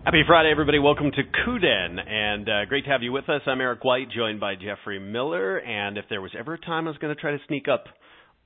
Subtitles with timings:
[0.04, 0.78] Happy Friday, everybody.
[0.78, 3.40] Welcome to Kuden, and uh, great to have you with us.
[3.46, 6.90] I'm Eric White, joined by Jeffrey Miller, and if there was ever a time I
[6.90, 7.86] was going to try to sneak up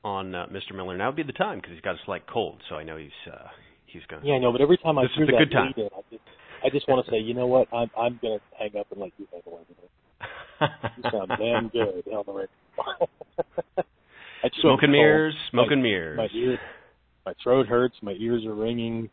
[0.04, 0.72] on uh, Mr.
[0.72, 2.96] Miller, now would be the time because he's got a slight cold, so I know
[2.96, 3.48] he's uh,
[3.86, 4.24] he's going.
[4.24, 5.74] Yeah, I know, but every time I this hear is a that good time.
[5.76, 6.22] in, I just,
[6.64, 7.66] I just want to say, you know what?
[7.74, 10.70] I'm I'm going to hang up and let you take away with it.
[10.96, 13.08] You sound damn good on the radio.
[14.60, 16.18] Smoke and mirrors, smoke my, and mirrors.
[16.18, 16.58] My ear,
[17.26, 17.96] my throat hurts.
[18.00, 19.10] My ears are ringing.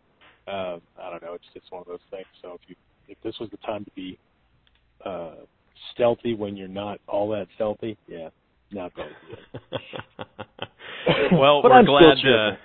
[0.48, 1.34] Uh, I don't know.
[1.34, 2.26] It's just one of those things.
[2.42, 2.76] So if you
[3.08, 4.18] if this was the time to be
[5.06, 5.36] uh,
[5.94, 8.30] stealthy when you're not all that stealthy, yeah,
[8.72, 9.12] not bad.
[11.32, 12.56] well, we're I'm glad uh,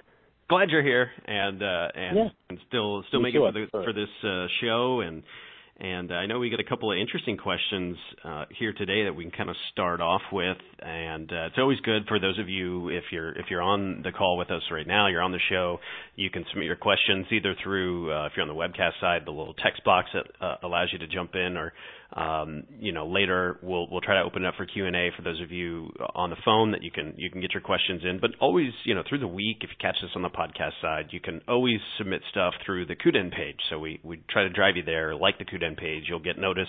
[0.49, 2.29] glad you're here and uh, and, Yeah.
[2.51, 5.23] and still still Me make it too, for, the, for this uh, show and
[5.81, 9.25] and I know we got a couple of interesting questions uh, here today that we
[9.25, 12.91] can kind of start off with, and uh, it's always good for those of you
[12.91, 15.79] if you're if you're on the call with us right now, you're on the show,
[16.17, 19.31] you can submit your questions either through uh, if you're on the webcast side, the
[19.31, 21.73] little text box that uh, allows you to jump in, or
[22.13, 25.11] Um, you know later we'll we'll try to open it up for Q and A
[25.17, 28.03] for those of you on the phone that you can you can get your questions
[28.05, 30.81] in, but always you know through the week if you catch this on the podcast
[30.83, 33.59] side, you can always submit stuff through the Kuden page.
[33.69, 36.05] So we we try to drive you there, like the Kuden page.
[36.09, 36.69] You'll get notice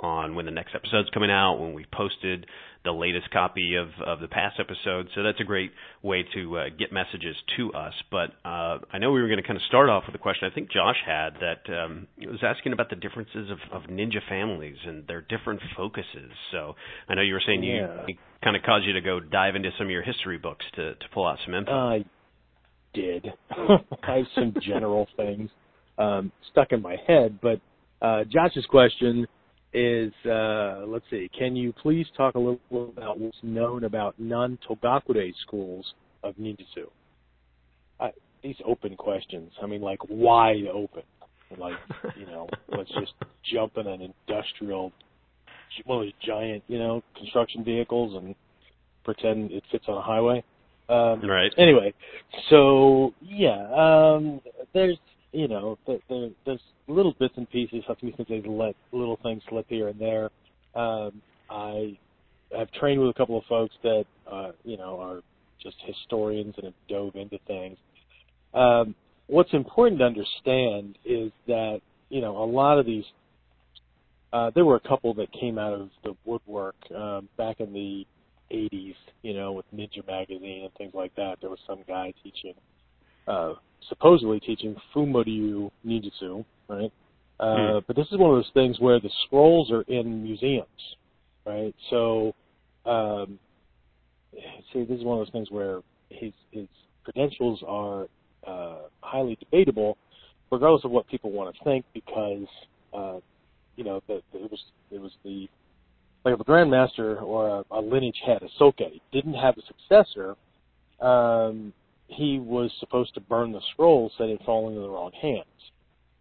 [0.00, 2.46] on when the next episode's coming out, when we posted
[2.84, 5.08] the latest copy of, of the past episode.
[5.14, 5.72] So that's a great
[6.02, 7.94] way to uh, get messages to us.
[8.10, 10.48] But uh, I know we were going to kind of start off with a question
[10.50, 14.76] I think Josh had that um, was asking about the differences of, of ninja families
[14.86, 16.30] and their different focuses.
[16.52, 16.74] So
[17.08, 18.04] I know you were saying you Yeah.
[18.06, 20.94] it kind of caused you to go dive into some of your history books to,
[20.94, 21.72] to pull out some info.
[21.72, 22.04] I
[22.92, 23.26] did.
[23.50, 25.48] I have some general things
[25.96, 27.60] um, stuck in my head, but
[28.02, 29.26] uh, Josh's question
[29.74, 34.14] is, uh, let's see, can you please talk a little bit about what's known about
[34.18, 35.84] non-Togakure schools
[36.22, 36.86] of ninjutsu?
[37.98, 38.10] I,
[38.42, 41.02] these open questions, I mean, like wide open.
[41.58, 41.74] Like,
[42.18, 43.12] you know, let's just
[43.52, 44.92] jump in an industrial,
[45.84, 48.34] one of those giant, you know, construction vehicles and
[49.04, 50.44] pretend it fits on a highway.
[50.88, 51.50] Um, right.
[51.56, 51.94] anyway,
[52.50, 54.42] so yeah, um,
[54.74, 54.98] there's
[55.34, 57.82] you know there, there, there's little bits and pieces.
[57.86, 60.30] Sometimes they let little things slip here and there.
[60.74, 61.98] Um, I
[62.56, 65.20] have trained with a couple of folks that uh, you know are
[65.62, 67.76] just historians and have dove into things.
[68.54, 68.94] Um,
[69.26, 73.04] what's important to understand is that you know a lot of these.
[74.32, 78.04] Uh, there were a couple that came out of the woodwork um, back in the
[78.50, 81.36] 80s, you know, with Ninja Magazine and things like that.
[81.40, 82.54] There was some guy teaching,
[83.26, 83.54] uh,
[83.88, 86.92] supposedly teaching Fumoryu Ninjutsu, right?
[87.40, 90.66] Uh, But this is one of those things where the scrolls are in museums,
[91.46, 91.74] right?
[91.90, 92.34] So,
[92.86, 93.38] um,
[94.72, 95.80] see, this is one of those things where
[96.10, 96.68] his his
[97.04, 98.06] credentials are
[98.46, 99.96] uh, highly debatable,
[100.50, 102.46] regardless of what people want to think, because
[102.92, 103.18] uh,
[103.76, 105.48] you know, the, the, it was it was the
[106.24, 108.78] like if a grandmaster or a, a lineage had a soke
[109.12, 110.36] didn't have a successor,
[111.00, 111.72] um,
[112.16, 115.44] he was supposed to burn the scrolls that had fallen into the wrong hands.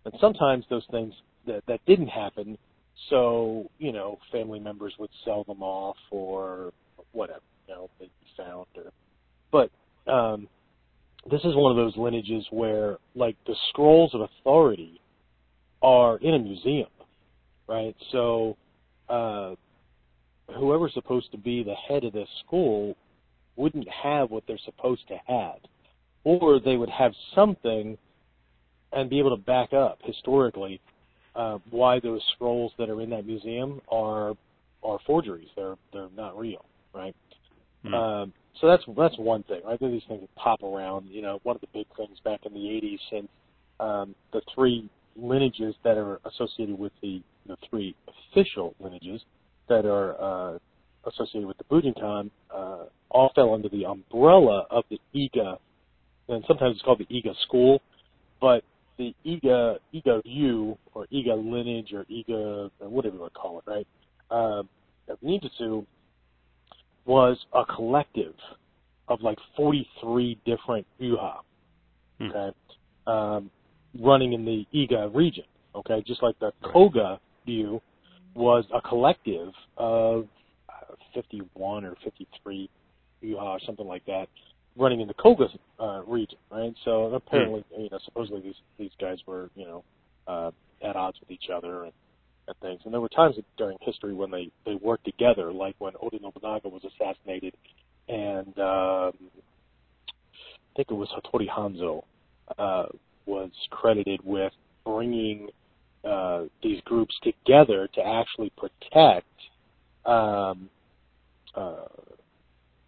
[0.05, 1.13] And sometimes those things
[1.47, 2.57] that that didn't happen,
[3.09, 6.71] so you know family members would sell them off or
[7.11, 8.65] whatever, you know, they'd be found.
[8.75, 8.91] Or,
[9.51, 10.47] but um,
[11.29, 14.99] this is one of those lineages where like the scrolls of authority
[15.81, 16.89] are in a museum,
[17.67, 17.96] right?
[18.11, 18.57] So.
[19.09, 19.55] Uh,
[20.57, 22.96] whoever's supposed to be the head of this school
[23.55, 25.59] wouldn't have what they're supposed to have.
[26.23, 27.97] Or they would have something
[28.91, 30.79] and be able to back up historically
[31.35, 34.34] uh, why those scrolls that are in that museum are
[34.84, 35.47] are forgeries.
[35.55, 37.16] They're they're not real, right?
[37.84, 37.93] Hmm.
[37.93, 39.79] Um, so that's that's one thing, right?
[39.79, 41.08] There these things pop around.
[41.09, 43.28] You know, one of the big things back in the '80s, since
[43.79, 47.96] um, the three lineages that are associated with the the three
[48.31, 49.22] official lineages
[49.70, 50.59] that are uh,
[51.05, 55.58] associated with the Bujinkan uh, all fell under the umbrella of the IGA,
[56.29, 57.81] and sometimes it's called the IGA school,
[58.40, 58.64] but
[58.97, 63.70] the Iga Iga Ryu or Iga lineage or Iga whatever you want to call it,
[63.70, 63.87] right?
[64.29, 64.70] Um,
[65.23, 65.85] ninjutsu
[67.05, 68.35] was a collective
[69.08, 71.40] of like 43 different Uha,
[72.20, 72.29] Hmm.
[72.29, 72.52] okay,
[73.08, 73.52] um,
[73.99, 75.43] running in the Iga region,
[75.75, 77.81] okay, just like the Koga Ryu
[78.35, 80.28] was a collective of
[80.70, 82.70] uh, 51 or 53
[83.23, 84.28] Uha or something like that,
[84.78, 85.47] running in the Koga
[85.79, 86.73] uh, region, right?
[86.85, 89.84] So apparently, you know, supposedly these these guys were, you know,
[90.28, 90.52] uh,
[90.84, 91.93] at odds with each other and,
[92.47, 92.81] and things.
[92.85, 96.70] And there were times during history when they they worked together, like when Oda Nobunaga
[96.70, 97.53] was assassinated,
[98.08, 99.14] and um,
[100.73, 102.03] I think it was Hattori Hanzo
[102.58, 102.85] uh,
[103.25, 104.53] was credited with
[104.85, 105.49] bringing
[106.03, 109.28] uh, these groups together to actually protect
[110.05, 110.70] um,
[111.55, 111.85] uh,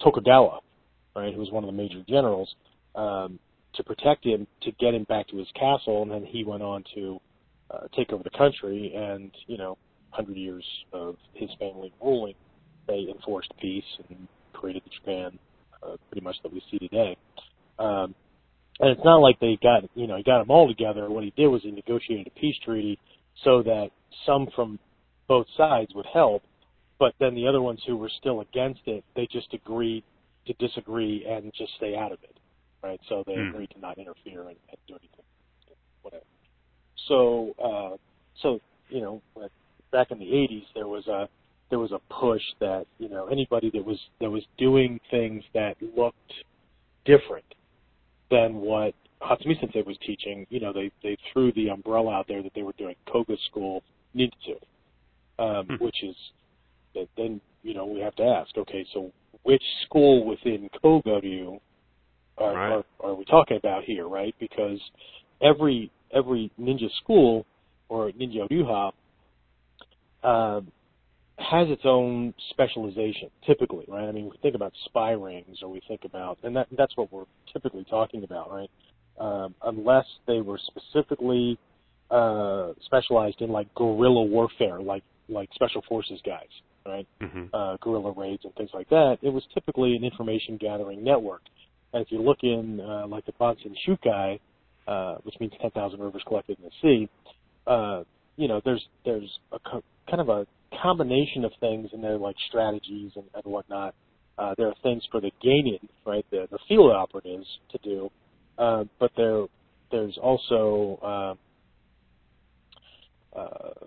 [0.01, 0.59] Tokugawa,
[1.15, 2.53] right, who was one of the major generals,
[2.95, 3.39] um,
[3.75, 6.83] to protect him, to get him back to his castle, and then he went on
[6.95, 7.19] to
[7.71, 8.93] uh, take over the country.
[8.95, 9.77] And you know,
[10.11, 12.35] hundred years of his family ruling,
[12.87, 15.37] they enforced peace and created the Japan
[15.83, 17.17] uh, pretty much that we see today.
[17.79, 18.15] Um,
[18.79, 21.09] and it's not like they got you know he got them all together.
[21.09, 22.99] What he did was he negotiated a peace treaty
[23.43, 23.89] so that
[24.25, 24.79] some from
[25.27, 26.43] both sides would help,
[26.99, 30.03] but then the other ones who were still against it, they just agreed
[30.47, 32.37] to disagree and just stay out of it,
[32.83, 32.99] right?
[33.09, 33.49] So they Hmm.
[33.49, 35.25] agreed to not interfere and, and do anything,
[36.01, 36.23] whatever.
[37.07, 37.97] So, uh,
[38.41, 38.59] so
[38.89, 39.21] you know,
[39.91, 41.27] back in the '80s, there was a
[41.69, 45.75] there was a push that you know anybody that was that was doing things that
[45.95, 46.33] looked
[47.05, 47.45] different
[48.31, 52.43] than what Hatsumi Sensei was teaching, you know, they they threw the umbrella out there
[52.43, 53.83] that they were doing Koga school
[54.15, 54.59] ninjutsu,
[55.39, 55.75] um, Hmm.
[55.83, 56.15] which is
[56.93, 59.11] that then you know we have to ask, okay, so
[59.43, 61.59] which school within Ryu
[62.37, 62.71] are, Right.
[62.71, 64.35] are are we talking about here, right?
[64.39, 64.79] Because
[65.41, 67.45] every every ninja school
[67.89, 68.91] or ninja ryuha
[70.23, 70.71] um,
[71.39, 74.07] has its own specialization, typically, right?
[74.07, 77.11] I mean, we think about spy rings, or we think about, and that that's what
[77.11, 78.69] we're typically talking about, right?
[79.19, 81.57] Um, unless they were specifically
[82.11, 86.49] uh, specialized in like guerrilla warfare, like like special forces guys,
[86.85, 87.07] right?
[87.21, 87.49] Mhm.
[87.53, 91.41] uh, guerrilla raids and things like that, it was typically an information gathering network.
[91.93, 94.39] And if you look in uh, like the Bansen Shukai,
[94.87, 97.09] uh, which means 10,000 rivers collected in the sea,
[97.67, 98.03] uh,
[98.37, 100.45] you know, there's there's a co- kind of a
[100.81, 103.95] combination of things in there like strategies and, and whatnot.
[104.37, 108.11] Uh, there are things for the Gainin, right, the, the field operatives to do,
[108.57, 109.45] uh, but there
[109.91, 111.37] there's also
[113.35, 113.85] uh, uh,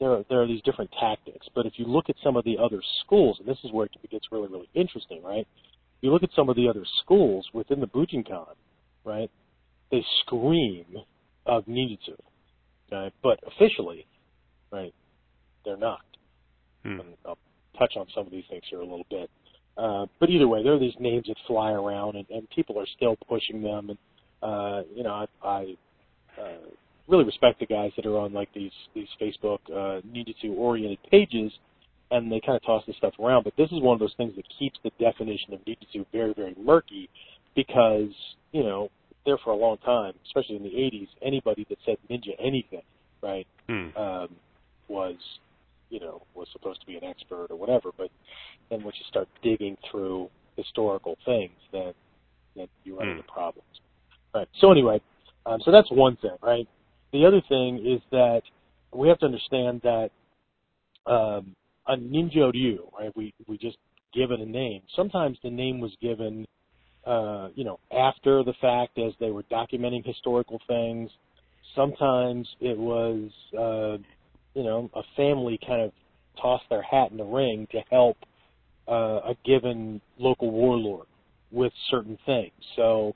[0.00, 1.46] there are, there are these different tactics.
[1.54, 4.10] But if you look at some of the other schools, and this is where it
[4.10, 5.46] gets really, really interesting, right?
[5.46, 8.54] If you look at some of the other schools within the Bujinkan,
[9.04, 9.30] right?
[9.90, 10.86] They scream
[11.46, 12.16] of ninjutsu,
[12.92, 13.14] okay?
[13.22, 14.06] But officially,
[14.70, 14.94] right,
[15.64, 16.00] they're not.
[16.82, 17.00] Hmm.
[17.00, 17.38] And I'll
[17.78, 19.30] touch on some of these things here a little bit.
[19.76, 22.86] Uh, but either way, there are these names that fly around, and, and people are
[22.96, 23.90] still pushing them.
[23.90, 23.98] And
[24.42, 25.76] uh, you know, I, I
[26.40, 26.68] uh,
[27.12, 31.52] really respect the guys that are on like these these Facebook uh, ninjutsu oriented pages,
[32.10, 33.44] and they kind of toss this stuff around.
[33.44, 36.56] But this is one of those things that keeps the definition of ninjutsu very very
[36.58, 37.08] murky,
[37.54, 38.10] because
[38.52, 38.90] you know
[39.24, 42.82] there for a long time, especially in the 80s, anybody that said ninja anything,
[43.22, 43.96] right, Hmm.
[43.96, 44.28] um,
[44.88, 45.16] was
[45.90, 47.90] you know was supposed to be an expert or whatever.
[47.96, 48.10] But
[48.70, 51.92] then once you start digging through historical things, then
[52.56, 53.18] then you run Hmm.
[53.18, 53.68] into problems.
[54.34, 54.48] Right.
[54.60, 54.98] So anyway,
[55.44, 56.66] um, so that's one thing, right?
[57.12, 58.42] The other thing is that
[58.92, 60.10] we have to understand that
[61.06, 61.54] um,
[61.86, 63.14] a ninja ryu, right?
[63.16, 63.76] We we just
[64.14, 64.82] give it a name.
[64.94, 66.46] Sometimes the name was given,
[67.06, 71.10] uh, you know, after the fact as they were documenting historical things.
[71.74, 73.96] Sometimes it was, uh,
[74.54, 75.92] you know, a family kind of
[76.40, 78.16] tossed their hat in the ring to help
[78.88, 81.06] uh, a given local warlord
[81.50, 82.52] with certain things.
[82.76, 83.14] So,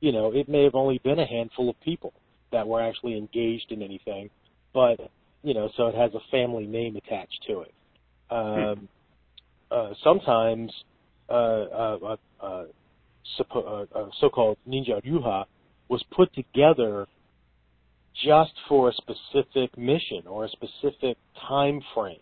[0.00, 2.12] you know, it may have only been a handful of people
[2.52, 4.30] that were actually engaged in anything,
[4.74, 4.98] but
[5.42, 7.74] you know, so it has a family name attached to it.
[8.30, 8.88] Um,
[9.70, 10.72] uh, sometimes
[11.28, 12.64] uh, uh, uh, uh,
[13.38, 15.44] suppo- uh, uh, so-called ninja ryuha
[15.88, 17.06] was put together
[18.24, 21.16] just for a specific mission or a specific
[21.48, 22.18] time frame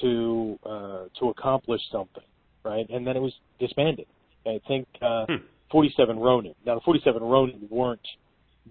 [0.00, 2.22] to uh, to accomplish something,
[2.64, 2.88] right?
[2.88, 4.06] And then it was disbanded.
[4.46, 5.36] I think uh, Hmm.
[5.70, 6.54] 47 Ronin.
[6.64, 8.00] Now, the 47 Ronin weren't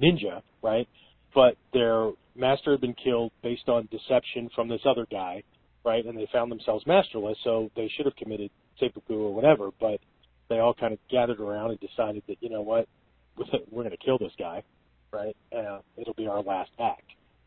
[0.01, 0.87] ninja, right?
[1.33, 5.43] But their master had been killed based on deception from this other guy,
[5.85, 6.05] right?
[6.05, 9.69] And they found themselves masterless, so they should have committed seppuku or whatever.
[9.79, 9.99] But
[10.49, 12.87] they all kind of gathered around and decided that you know what,
[13.71, 14.63] we're going to kill this guy,
[15.11, 15.35] right?
[15.55, 17.03] Uh, it'll be our last act.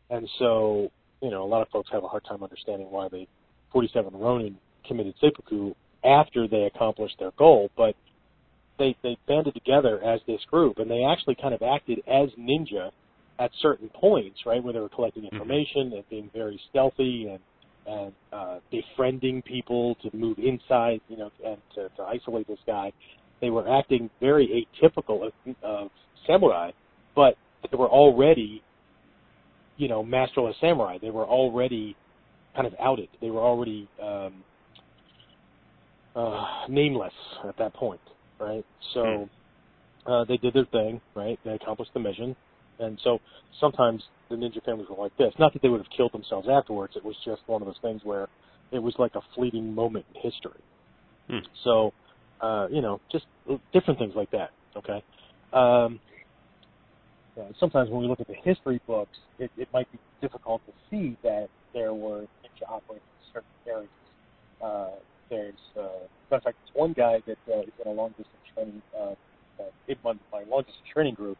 [0.09, 3.25] And so, you know, a lot of folks have a hard time understanding why the
[3.71, 4.57] 47 Ronin
[4.87, 5.73] committed seppuku
[6.03, 7.95] after they accomplished their goal, but
[8.83, 12.91] they they banded together as this group, and they actually kind of acted as ninja
[13.39, 15.35] at certain points, right, where they were collecting Mm-hmm.
[15.35, 17.39] information and being very stealthy and
[17.85, 22.91] and uh, befriending people to move inside, you know, and to, to isolate this guy.
[23.41, 25.89] They were acting very atypical of, of
[26.25, 26.71] samurai,
[27.13, 27.35] but
[27.69, 28.63] they were already,
[29.75, 30.97] you know, masterless samurai.
[31.01, 31.97] They were already
[32.55, 33.09] kind of outed.
[33.19, 34.33] They were already um,
[36.15, 37.13] uh, nameless
[37.47, 38.01] at that point,
[38.43, 38.65] right?
[38.93, 39.29] So
[40.05, 41.39] uh, they did their thing, right?
[41.43, 42.35] They accomplished the mission,
[42.79, 43.19] and so
[43.59, 45.33] sometimes the ninja families were like this.
[45.39, 46.93] Not that they would have killed themselves afterwards.
[46.95, 48.27] It was just one of those things where
[48.71, 50.59] it was like a fleeting moment in history.
[51.29, 51.45] Hmm.
[51.63, 51.93] So,
[52.41, 53.25] uh, you know, just
[53.71, 54.49] different things like that.
[54.75, 55.03] Okay.
[55.53, 55.99] Um,
[57.37, 60.73] yeah, sometimes when we look at the history books, it, it might be difficult to
[60.89, 63.89] see that there were ninja operating in certain areas.
[64.61, 64.99] Uh,
[65.33, 68.45] there's, uh, matter of fact, there's one guy that uh, is in a long distance
[68.53, 69.13] training, uh,
[69.59, 71.37] uh, in my, my long distance training group.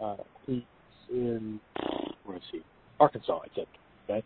[0.00, 0.16] Uh,
[0.46, 0.62] he's
[1.10, 1.60] in,
[2.24, 2.60] where is he?
[3.00, 3.68] Arkansas, I think.
[4.08, 4.22] Okay.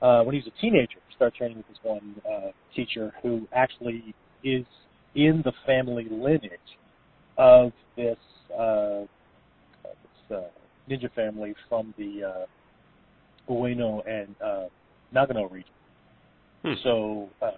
[0.00, 3.46] Uh, when he was a teenager, he started training with this one uh, teacher who
[3.52, 4.64] actually is
[5.14, 6.50] in the family lineage
[7.38, 8.16] of this,
[8.58, 9.04] uh,
[9.84, 14.66] this uh, ninja family from the uh, Ueno and uh,
[15.14, 15.70] Nagano region.
[16.62, 16.72] Hmm.
[16.82, 17.50] So, uh,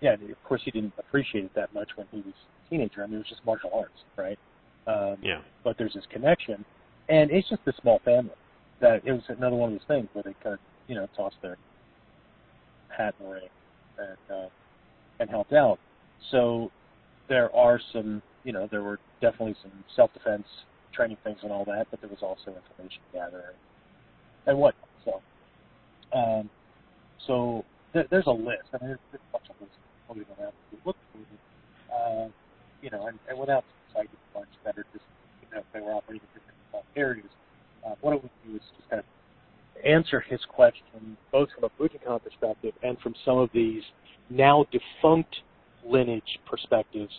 [0.00, 2.34] yeah, of course he didn't appreciate it that much when he was
[2.66, 3.02] a teenager.
[3.02, 4.38] I mean, it was just martial arts, right?
[4.86, 5.40] Um, Yeah.
[5.62, 6.64] But there's this connection,
[7.08, 8.32] and it's just a small family.
[8.80, 11.36] That it was another one of those things where they kind of, you know, tossed
[11.42, 11.58] their
[12.88, 13.48] hat in the ring
[13.98, 14.48] and uh,
[15.20, 15.78] and helped out.
[16.30, 16.70] So
[17.28, 20.46] there are some, you know, there were definitely some self-defense
[20.94, 23.56] training things and all that, but there was also information gathering
[24.46, 24.74] and what.
[25.04, 25.20] So,
[26.12, 26.50] um,
[27.26, 28.64] so there, there's a list.
[28.72, 29.76] I mean, there's, there's a bunch of lists
[30.10, 30.52] floating around.
[30.52, 31.38] If you look through them,
[31.94, 32.28] uh,
[32.82, 35.04] you know, and, and without citing a bunch that are just,
[35.42, 37.28] you know, if they were operating in different areas,
[37.86, 39.06] uh, what I would do is just kind of
[39.84, 43.82] answer his question both from a Bujinkan perspective and from some of these
[44.28, 45.34] now defunct
[45.86, 47.12] lineage perspectives,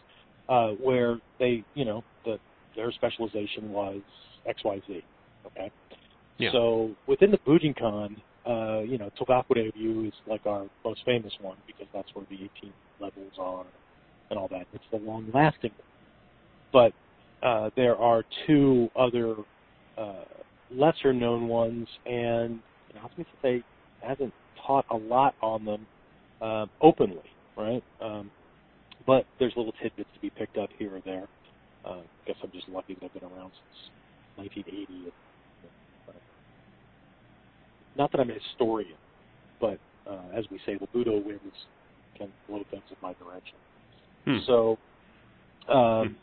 [0.49, 2.37] uh, where they, you know, the,
[2.75, 4.01] their specialization was
[4.47, 5.03] X, Y, Z.
[5.47, 5.71] Okay.
[6.37, 6.51] Yeah.
[6.51, 11.57] So within the Bujinkan, uh, you know, Togakure Ryu is like our most famous one
[11.67, 13.65] because that's where the 18 levels are
[14.29, 14.65] and all that.
[14.73, 16.93] It's the long-lasting one.
[17.41, 19.35] But uh, there are two other
[19.97, 20.23] uh,
[20.73, 23.63] lesser-known ones, and you know, I was to say
[24.01, 24.33] hasn't
[24.65, 25.85] taught a lot on them
[26.41, 27.21] uh, openly,
[27.57, 27.83] right?
[28.01, 28.31] Um,
[29.05, 31.27] but there's little tidbits to be picked up here or there.
[31.85, 33.89] Uh, I guess I'm just lucky that I've been around since
[34.55, 35.11] 1980.
[37.97, 38.97] Not that I'm a historian,
[39.59, 39.79] but
[40.09, 41.41] uh, as we say, the Budo winds
[42.17, 43.55] can blow things in my direction.
[44.25, 44.37] Hmm.
[44.45, 44.77] So,
[45.71, 46.15] um,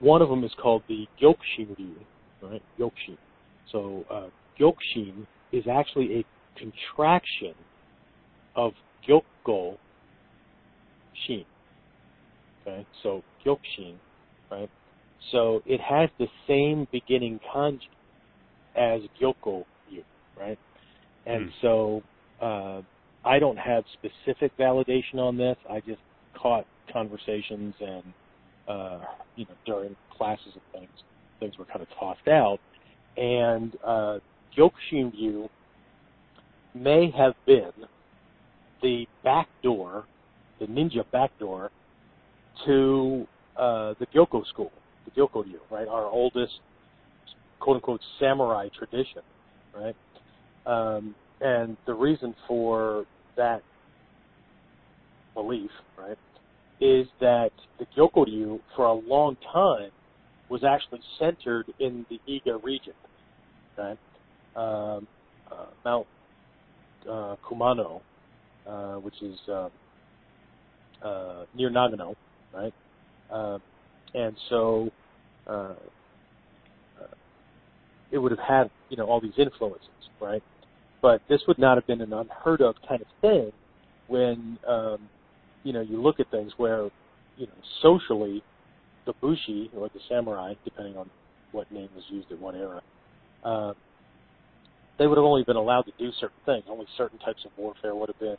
[0.00, 1.94] one of them is called the Gyokushin Ryu,
[2.42, 2.62] right?
[2.78, 3.18] Gyokushin.
[3.70, 6.24] So, uh, Gyokushin is actually a
[6.58, 7.54] contraction
[8.56, 8.72] of
[9.08, 9.76] Gyoko
[11.26, 11.44] Shin.
[12.66, 13.96] Okay, so Gyokushin,
[14.50, 14.70] right?
[15.32, 17.80] So it has the same beginning kanji
[18.76, 20.02] as Gyoko Ryu,
[20.38, 20.58] right?
[21.26, 21.50] And Hmm.
[21.62, 22.02] so
[22.40, 22.82] uh,
[23.24, 25.56] I don't have specific validation on this.
[25.70, 26.00] I just
[26.36, 28.02] caught conversations and
[28.68, 29.00] uh,
[29.36, 30.90] you know during classes and things,
[31.40, 32.58] things were kind of tossed out,
[33.16, 34.18] and uh,
[34.56, 35.48] Gyokushin Ryu
[36.74, 37.72] may have been
[38.82, 40.04] the back door,
[40.60, 41.70] the ninja back door
[42.66, 43.26] to
[43.56, 44.72] uh, the Gyoko school,
[45.04, 45.88] the Gyoko Ryu, right?
[45.88, 46.52] Our oldest
[47.60, 49.22] quote unquote samurai tradition,
[49.74, 49.96] right?
[50.66, 53.04] Um, and the reason for
[53.36, 53.62] that
[55.34, 56.18] belief, right,
[56.80, 59.90] is that the Gyoko Ryu for a long time
[60.48, 62.94] was actually centered in the Iga region,
[63.76, 63.98] right?
[64.56, 65.06] Um,
[65.50, 66.06] uh, Mount
[67.10, 68.00] uh, Kumano,
[68.66, 69.68] uh, which is uh,
[71.02, 72.14] uh, near Nagano,
[72.54, 72.72] right?
[73.30, 73.58] Uh,
[74.14, 74.88] and so
[75.48, 75.74] uh,
[77.00, 77.14] uh,
[78.12, 79.88] it would have had, you know, all these influences,
[80.20, 80.42] right?
[81.04, 83.52] But this would not have been an unheard of kind of thing
[84.06, 84.96] when, um,
[85.62, 86.84] you know, you look at things where,
[87.36, 88.42] you know, socially,
[89.04, 91.10] the bushi or the samurai, depending on
[91.52, 92.80] what name was used at what era,
[93.44, 93.74] uh,
[94.98, 96.64] they would have only been allowed to do certain things.
[96.70, 98.38] Only certain types of warfare would have been,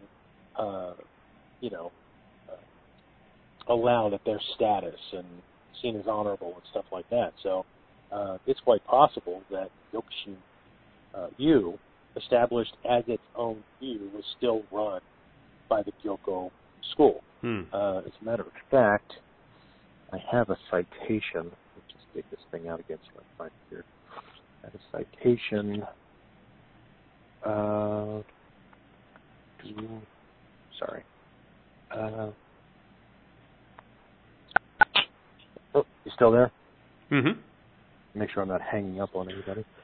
[0.58, 0.94] uh,
[1.62, 1.92] you know,
[2.52, 5.28] uh, allowed at their status and
[5.84, 7.34] seen as honorable and stuff like that.
[7.44, 7.64] So
[8.12, 10.36] uh, it's quite possible that Gyokushin
[11.14, 11.78] uh, Yu,
[12.16, 15.02] established as its own Yu, was still run
[15.70, 16.52] by the Gyoko
[16.92, 17.22] school.
[17.42, 17.62] Hmm.
[17.74, 19.14] Uh, as a matter of fact,
[20.14, 21.52] I have a citation.
[21.52, 23.86] Let's just take this thing out again so I find it here.
[24.64, 25.84] I have a citation.
[27.44, 28.22] Uh,
[30.80, 31.04] sorry.
[31.92, 32.32] Uh,
[35.76, 36.52] oh, you still there?
[37.12, 37.40] Mm-hmm.
[38.20, 39.66] Make sure I'm not hanging up on anybody.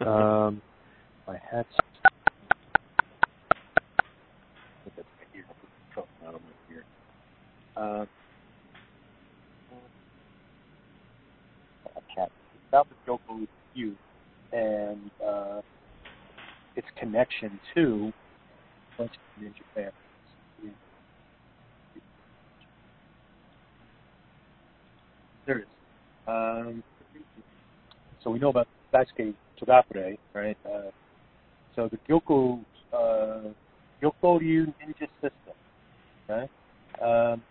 [0.00, 0.60] Um,
[1.28, 1.66] I had.
[4.84, 5.38] Think that's my
[6.74, 6.84] ear.
[7.76, 8.06] Uh,
[12.14, 12.30] cat.
[12.68, 13.94] About the Gyoko Yu
[14.52, 15.60] and uh,
[16.76, 18.12] its connection to
[18.96, 19.90] French in Japan.
[25.46, 25.68] There it is.
[26.26, 26.82] Um,
[28.22, 30.56] so we know about Daisuke Togakure, right?
[30.64, 30.90] Uh,
[31.74, 33.48] so the Gyoko uh,
[34.02, 35.54] Gyokoryu ninja system,
[36.28, 36.50] right?
[37.00, 37.42] Um,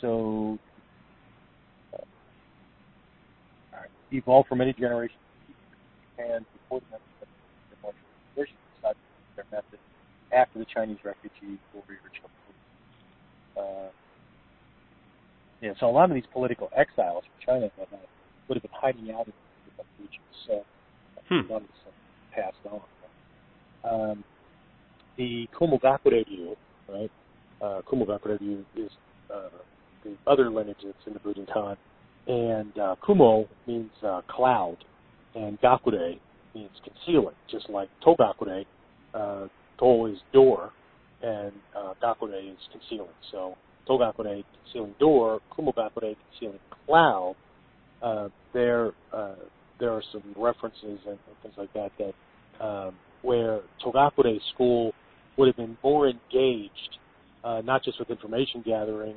[0.00, 0.58] so
[1.92, 1.98] uh,
[4.12, 5.18] evolved for many generations
[6.18, 6.98] and before the
[7.82, 8.00] martial
[8.34, 8.96] tradition decided
[9.36, 9.78] their method
[10.32, 12.00] after the Chinese refugee warrior
[13.56, 13.88] uh,
[15.60, 17.96] yeah, so a lot of these political exiles from China uh,
[18.48, 19.32] would have been hiding out in
[19.78, 20.64] the regions, so
[21.28, 21.48] Hmm.
[21.48, 21.83] none of this
[22.34, 22.80] passed on.
[23.84, 24.24] Um,
[25.16, 26.56] the Kumogakure Ryu,
[26.88, 27.10] right?
[27.60, 28.90] Uh, Kumogakure Ryu is
[29.32, 29.48] uh,
[30.04, 31.76] the other lineage that's in the Bujinkan,
[32.26, 34.76] and uh, Kumo means uh, cloud,
[35.34, 36.18] and Gakure
[36.54, 38.64] means concealing, just like Togakure.
[39.12, 39.46] Uh,
[39.78, 40.70] to is door,
[41.22, 43.08] and uh, Gakure is concealing.
[43.30, 43.56] So
[43.88, 47.36] Togakure concealing door, Kumogakure concealing cloud.
[48.02, 49.34] Uh, there, uh,
[49.80, 54.92] there are some references and, and things like that that um, where Togakure school
[55.36, 56.98] would have been more engaged,
[57.42, 59.14] uh, not just with information gathering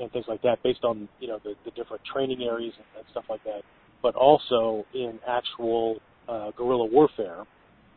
[0.00, 3.04] and things like that, based on you know the, the different training areas and, and
[3.10, 3.62] stuff like that,
[4.02, 5.98] but also in actual
[6.28, 7.44] uh, guerrilla warfare,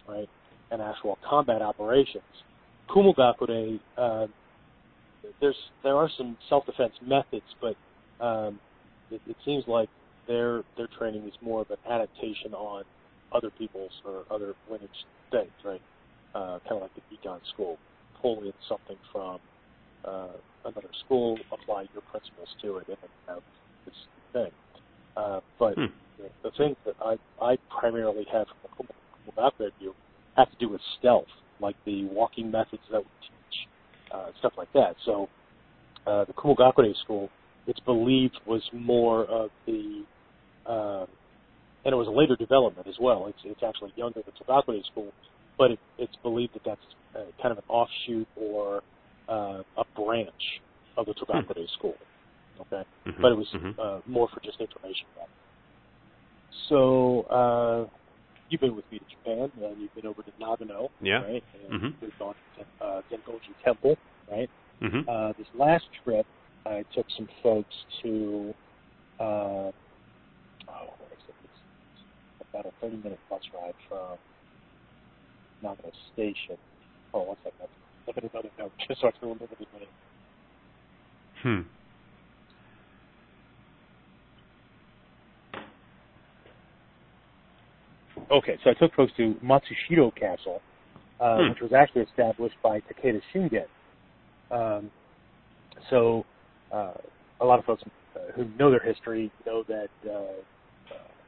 [0.07, 0.29] right,
[0.71, 2.23] and actual combat operations.
[2.89, 4.27] Kumogakure, uh,
[5.41, 7.75] there's there are some self-defense methods, but
[8.23, 8.59] um,
[9.09, 9.89] it, it seems like
[10.27, 12.83] their their training is more of an adaptation on
[13.31, 15.81] other people's or other lineage things, right?
[16.33, 17.77] Uh, kind of like the Econ school,
[18.21, 19.39] pulling in something from
[20.03, 23.43] uh, another school, apply your principles to it, and then have
[23.85, 23.95] this
[24.33, 24.51] thing.
[25.15, 25.85] Uh, but Hmm.
[26.17, 29.95] the, the things that I I primarily have from the Kumogakure view
[30.35, 31.27] have to do with stealth,
[31.59, 33.67] like the walking methods that we teach,
[34.11, 34.95] uh, stuff like that.
[35.05, 35.29] So
[36.05, 37.29] uh, the Kumogakure school,
[37.67, 40.03] it's believed was more of the,
[40.65, 41.05] uh,
[41.85, 43.27] and it was a later development as well.
[43.27, 45.13] It's it's actually younger than Togakure school,
[45.57, 48.81] but it, it's believed that that's uh, kind of an offshoot or
[49.27, 50.61] uh, a branch
[50.97, 51.97] of the Togakure school.
[52.59, 53.21] Okay, Mhm.
[53.21, 53.75] but it was Mhm.
[53.79, 55.07] uh, more for just information.
[56.69, 57.85] So uh,
[58.49, 61.21] you've been with me to Japan, and you've been over to Nagano, Yeah.
[61.23, 61.43] right?
[61.53, 62.01] And Mhm.
[62.01, 63.01] we've gone to uh,
[63.63, 63.97] Temple,
[64.29, 64.49] right?
[64.81, 65.07] Mhm.
[65.07, 66.25] Uh, this last trip,
[66.65, 68.55] I took some folks to,
[69.19, 69.71] uh,
[70.67, 71.35] oh, what is it?
[71.43, 74.17] It's about a 30 minute bus ride from
[75.63, 76.57] Nagano Station.
[77.13, 77.67] Oh, one second.
[78.07, 79.87] Look at another note, just so I can remember the name.
[81.41, 81.61] Hmm.
[88.31, 90.61] Okay, so I took folks to Matsushiro Castle,
[91.19, 91.49] uh, Hmm.
[91.49, 93.65] which was actually established by Takeda Shingen.
[94.49, 94.89] Um,
[95.89, 96.25] so
[96.71, 96.93] uh,
[97.41, 97.83] a lot of folks
[98.15, 100.23] uh, who know their history know that uh, uh,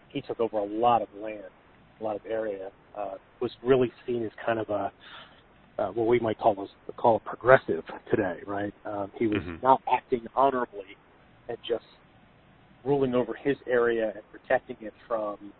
[0.09, 1.43] he took over a lot of land,
[1.99, 2.69] a lot of area.
[2.97, 4.91] Uh, was really seen as kind of a
[5.77, 8.73] uh, what we might call was call a progressive today, right?
[8.85, 9.61] Um, he was Mhm.
[9.61, 10.97] not acting honorably
[11.47, 11.85] and just
[12.83, 15.53] ruling over his area and protecting it from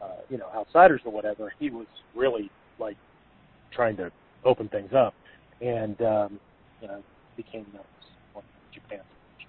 [0.00, 1.52] uh, you know outsiders or whatever.
[1.58, 2.96] He was really like
[3.72, 4.12] trying to
[4.44, 5.14] open things up,
[5.60, 6.40] and um,
[6.80, 7.02] you know
[7.36, 9.02] became known as one of Japan's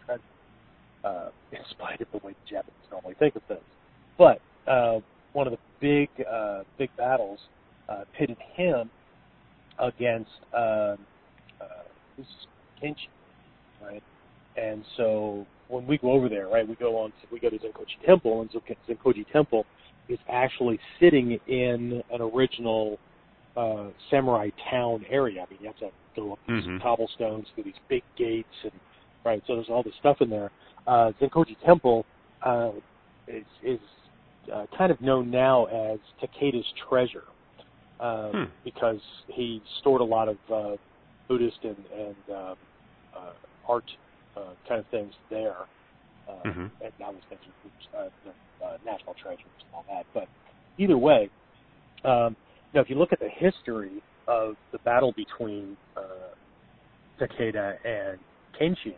[0.06, 0.24] treasures,
[1.04, 3.62] uh, in spite of the way the Japanese normally think of things.
[4.18, 5.00] But uh,
[5.34, 7.40] one of the big uh, big battles
[7.90, 8.90] uh, pitted him
[9.80, 10.98] against um,
[11.62, 11.84] uh,
[12.82, 13.10] Kenshi,
[13.84, 14.04] right?
[14.58, 17.58] And so when we go over there, right, we go on to, we go to
[17.58, 19.66] Zenkoji Temple, and Zen- Zenkoji Temple
[20.08, 22.98] is actually sitting in an original
[23.58, 25.46] uh, samurai town area.
[25.46, 26.82] I mean, you have to go up these Mhm.
[26.82, 28.72] cobblestones through these big gates, and
[29.26, 29.42] right.
[29.48, 30.52] So there's all this stuff in there.
[30.88, 32.06] Uh, Zenkoji Temple
[32.44, 32.72] uh,
[33.28, 33.80] is, is
[34.54, 37.24] uh, kind of known now as Takeda's treasure
[38.00, 38.44] um, Hmm.
[38.64, 40.76] because he stored a lot of uh,
[41.28, 42.56] Buddhist and, and uh,
[43.16, 43.34] uh,
[43.68, 43.86] art
[44.36, 45.56] uh, kind of things there.
[46.28, 46.72] Uh, Mhm.
[46.82, 47.42] And now those things
[47.94, 50.06] are uh, uh, national treasures and all that.
[50.14, 50.28] But
[50.78, 51.30] either way,
[52.04, 52.36] um,
[52.72, 56.34] you know, if you look at the history of the battle between uh,
[57.20, 58.20] Takeda and
[58.60, 58.96] Kenshin,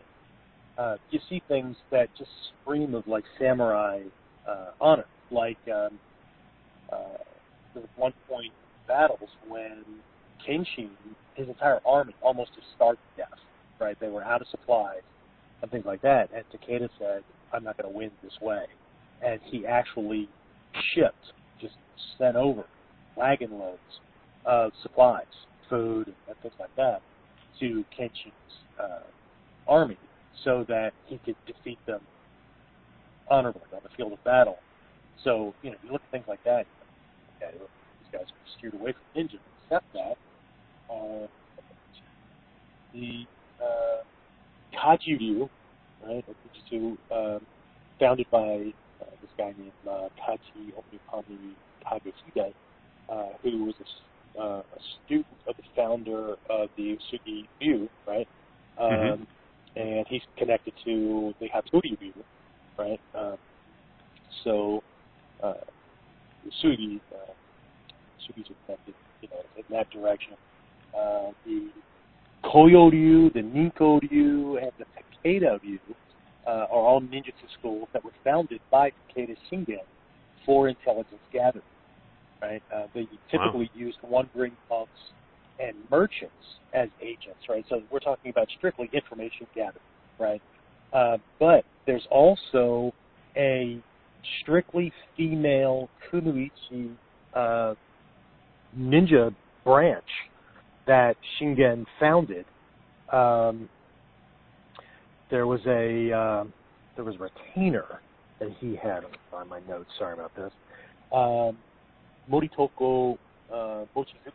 [0.76, 2.30] uh, you see things that just
[2.62, 4.00] scream of like samurai
[4.48, 5.06] uh, honor.
[5.30, 5.98] Like um,
[6.92, 7.18] uh,
[7.74, 8.52] was one point
[8.86, 9.84] battles when
[10.46, 10.90] Kenshin,
[11.34, 13.38] his entire army, almost just starved to death.
[13.80, 15.02] Right, they were out of supplies
[15.62, 16.30] and things like that.
[16.34, 18.64] And Takeda said, "I'm not going to win this way,"
[19.24, 20.28] and he actually
[20.94, 21.74] shipped, just
[22.18, 22.64] sent over
[23.16, 23.78] wagon loads
[24.44, 25.26] of supplies,
[25.68, 27.02] food, and things like that
[27.60, 28.32] to Kenshin's
[28.80, 29.00] uh,
[29.66, 29.98] army
[30.44, 32.00] so that he could defeat them
[33.30, 34.58] honorably on the field of battle.
[35.24, 36.66] So, you know, if you look at things like that,
[37.36, 40.16] okay, these guys are steered away from ninja, except that
[40.90, 41.26] uh,
[42.94, 43.26] the
[43.62, 44.02] uh,
[44.74, 45.48] Kajiryu,
[46.06, 47.40] right, or Fujitsu, um,
[47.98, 51.54] founded by uh, this guy named uh, Kaji Omipami
[51.84, 52.54] Kagehide,
[53.08, 58.28] uh, who was a, uh, a student of the founder of the Uesugi Ryu, right?
[58.78, 59.26] Um, Mhm.
[59.76, 62.12] And he's connected to the Hattori Ryu,
[62.78, 63.00] right?
[63.14, 63.36] Um,
[64.42, 64.82] so,
[65.42, 65.54] uh,
[66.46, 67.32] Uesugi, uh,
[68.18, 70.34] Uesugis are connected, you know, in that direction.
[70.96, 71.68] Uh, the
[72.44, 74.84] Koyo Ryu, the Ninko Ryu, and the
[75.24, 75.78] Takeda Ryu
[76.46, 79.78] uh, are all ninjutsu schools that were founded by Takeda Shingen
[80.46, 81.64] for intelligence gathering.
[82.40, 82.62] Right?
[82.74, 84.92] Uh, they typically used one-ring monks
[85.58, 86.32] and merchants
[86.72, 87.40] as agents.
[87.48, 87.64] Right?
[87.68, 89.82] So we're talking about strictly information gathering.
[90.18, 90.42] Right?
[90.92, 92.94] Uh, but there's also
[93.36, 93.82] a
[94.40, 96.94] strictly female kunoichi
[97.34, 97.74] uh,
[98.78, 100.04] ninja branch
[100.86, 102.44] that Shingen founded.
[103.12, 103.68] Um,
[105.30, 106.44] there was a uh,
[106.96, 108.00] there was a retainer
[108.40, 109.90] that he had on my notes.
[109.98, 110.52] Sorry about this.
[111.12, 111.56] Um,
[112.30, 113.18] Moritoko
[113.52, 114.32] uh, Mochizuki.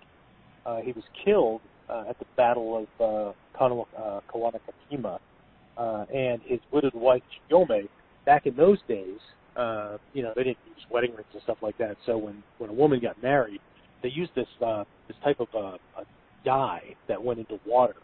[0.66, 5.20] Uh, he was killed uh, at the Battle of uh, Kano, uh, Kawanakajima,
[5.78, 7.88] uh, and his widowed wife Chiyome.
[8.26, 9.20] Back in those days,
[9.56, 11.98] uh, you know, they didn't use wedding rings and stuff like that.
[12.06, 13.60] So when when a woman got married,
[14.02, 16.06] they used this uh, this type of uh, a
[16.46, 17.96] dye that went into water,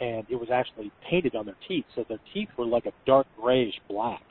[0.00, 3.26] and it was actually painted on their teeth, so their teeth were like a dark
[3.40, 4.22] grayish black,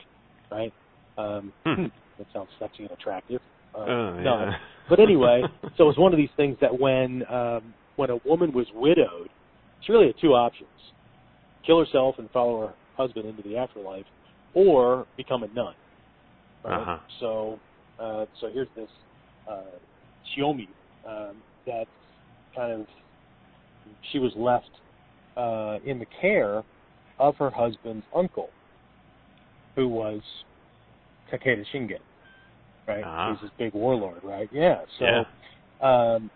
[0.51, 0.73] right?
[1.17, 1.85] Um, Hmm.
[2.17, 3.41] That sounds sexy and attractive.
[3.73, 4.39] Uh, Oh, no.
[4.41, 4.51] yeah.
[4.89, 5.41] But anyway,
[5.77, 9.29] so it was one of these things that when um, when a woman was widowed,
[9.83, 10.69] she really had two options:
[11.65, 14.05] kill herself and follow her husband into the afterlife,
[14.53, 15.73] or become a nun.
[16.63, 16.81] Right?
[16.81, 16.97] Uh-huh.
[17.19, 17.59] So,
[17.99, 18.89] uh, so here's this
[19.47, 19.61] uh,
[20.37, 20.67] Shiomi
[21.07, 21.85] um, that
[22.55, 22.87] kind of
[24.11, 24.69] she was left
[25.37, 26.63] uh, in the care
[27.19, 28.49] of her husband's uncle,
[29.75, 30.21] who was
[31.31, 31.99] Takeda Shingen,
[32.87, 33.03] right?
[33.05, 33.31] Ah.
[33.31, 34.49] He's this big warlord, right?
[34.51, 34.81] Yeah.
[34.99, 35.23] So, Yeah.
[36.15, 36.29] um,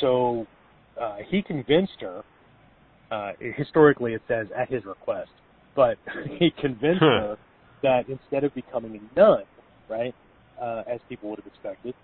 [0.00, 0.46] so
[1.00, 2.22] uh, he convinced her.
[3.10, 5.30] Uh, historically, it says at his request,
[5.76, 5.98] but
[6.38, 7.06] he convinced Huh.
[7.06, 7.38] her
[7.82, 9.44] that instead of becoming a nun,
[9.94, 10.14] right,
[10.60, 11.94] uh, as people would have expected,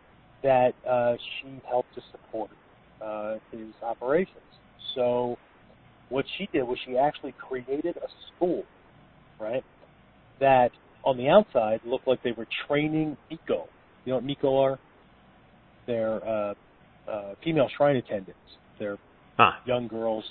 [0.43, 2.51] that uh, she helped to support
[3.01, 4.51] uh, his operations.
[4.95, 5.37] So,
[6.09, 8.65] what she did was she actually created a school,
[9.39, 9.65] right,
[10.41, 10.71] that
[11.05, 13.69] on the outside looked like they were training Miko.
[14.05, 14.79] You know what Miko are?
[15.87, 16.55] They're uh,
[17.09, 18.39] uh, female shrine attendants.
[18.79, 18.99] They're
[19.39, 19.61] Ah.
[19.65, 20.25] young girls,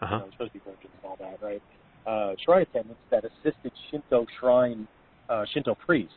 [0.00, 0.18] you Uh-huh.
[0.18, 1.62] know, supposed to be virgins and all that, right?
[2.06, 4.86] Uh, shrine attendants that assisted Shinto shrine,
[5.28, 6.16] uh, Shinto priests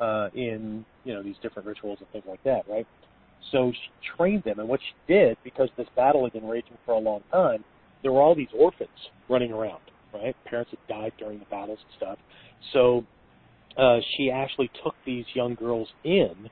[0.00, 2.86] uh, in you know these different rituals and things like that, right?
[3.52, 6.94] So she trained them, and what she did, because this battle had been raging for
[6.94, 7.64] a long time,
[8.02, 8.88] there were all these orphans
[9.28, 9.80] running around,
[10.12, 10.36] right?
[10.44, 12.18] Parents had died during the battles and stuff.
[12.72, 13.04] So
[13.76, 16.50] uh, she actually took these young girls in,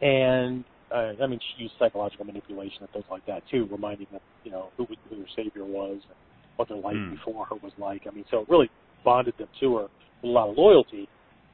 [0.00, 4.20] and uh, I mean, she used psychological manipulation and things like that too, reminding them,
[4.44, 6.16] you know, who, who their savior was and
[6.56, 7.14] what their life Hmm.
[7.14, 8.02] before her was like.
[8.06, 8.70] I mean, so it really
[9.04, 11.08] bonded them to her with a lot of loyalty.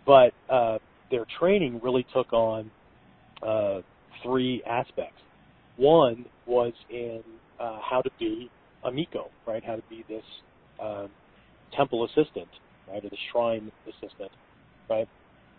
[0.06, 0.78] But uh,
[1.14, 2.68] their training really took on
[3.46, 3.80] uh,
[4.24, 5.20] three aspects.
[5.76, 7.22] One was in
[7.60, 8.50] uh, how to be
[8.82, 9.62] a Miko, right?
[9.64, 10.24] How to be this
[10.82, 11.08] um,
[11.76, 12.48] temple assistant,
[12.88, 14.32] right, or the shrine assistant,
[14.90, 15.06] right?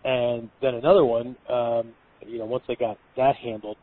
[0.04, 1.86] And then another one, um,
[2.26, 3.78] you know, once they got that handled,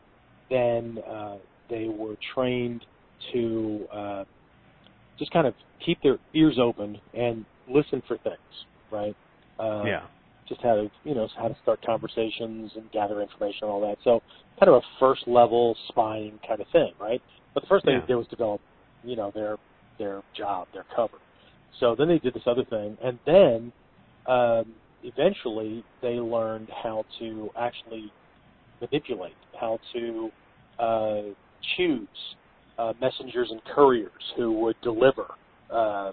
[0.50, 2.84] then uh, they were trained
[3.32, 4.24] to uh,
[5.18, 8.36] just kind of keep their ears open and listen for things,
[8.92, 9.16] right?
[9.58, 10.02] Uh, yeah.
[10.48, 13.96] Just how to you know how to start conversations and gather information and all that.
[14.04, 14.22] So
[14.60, 17.20] kind of a first level spying kind of thing, right?
[17.54, 18.00] But the first thing Yeah.
[18.00, 18.60] they did was develop
[19.02, 19.56] you know their
[19.98, 21.18] their job, their cover.
[21.80, 23.72] So then they did this other thing, and then
[24.26, 24.66] um,
[25.02, 28.10] eventually they learned how to actually
[28.80, 30.30] manipulate, how to
[30.78, 31.22] uh,
[31.76, 32.08] choose
[32.78, 35.26] uh, messengers and couriers who would deliver
[35.70, 36.12] uh,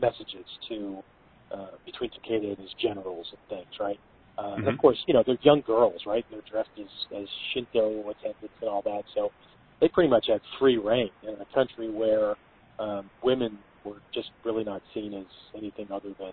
[0.00, 1.02] messages to
[1.50, 4.00] uh, between Takeda and his generals and things, right?
[4.38, 4.78] Uh, And of Mhm.
[4.78, 6.24] course, you know they're young girls, right?
[6.30, 9.32] They're dressed as, as Shinto attendants and all that, so
[9.80, 12.36] they pretty much had free reign in a country where
[12.78, 16.32] um, women were just really not seen as anything other than,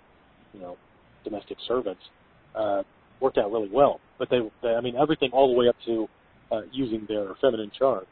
[0.54, 0.78] you know,
[1.24, 2.04] domestic servants.
[2.56, 2.84] Uh,
[3.22, 6.08] worked out really well, but they, they, I mean, everything all the way up to
[6.52, 8.08] uh, using their feminine charms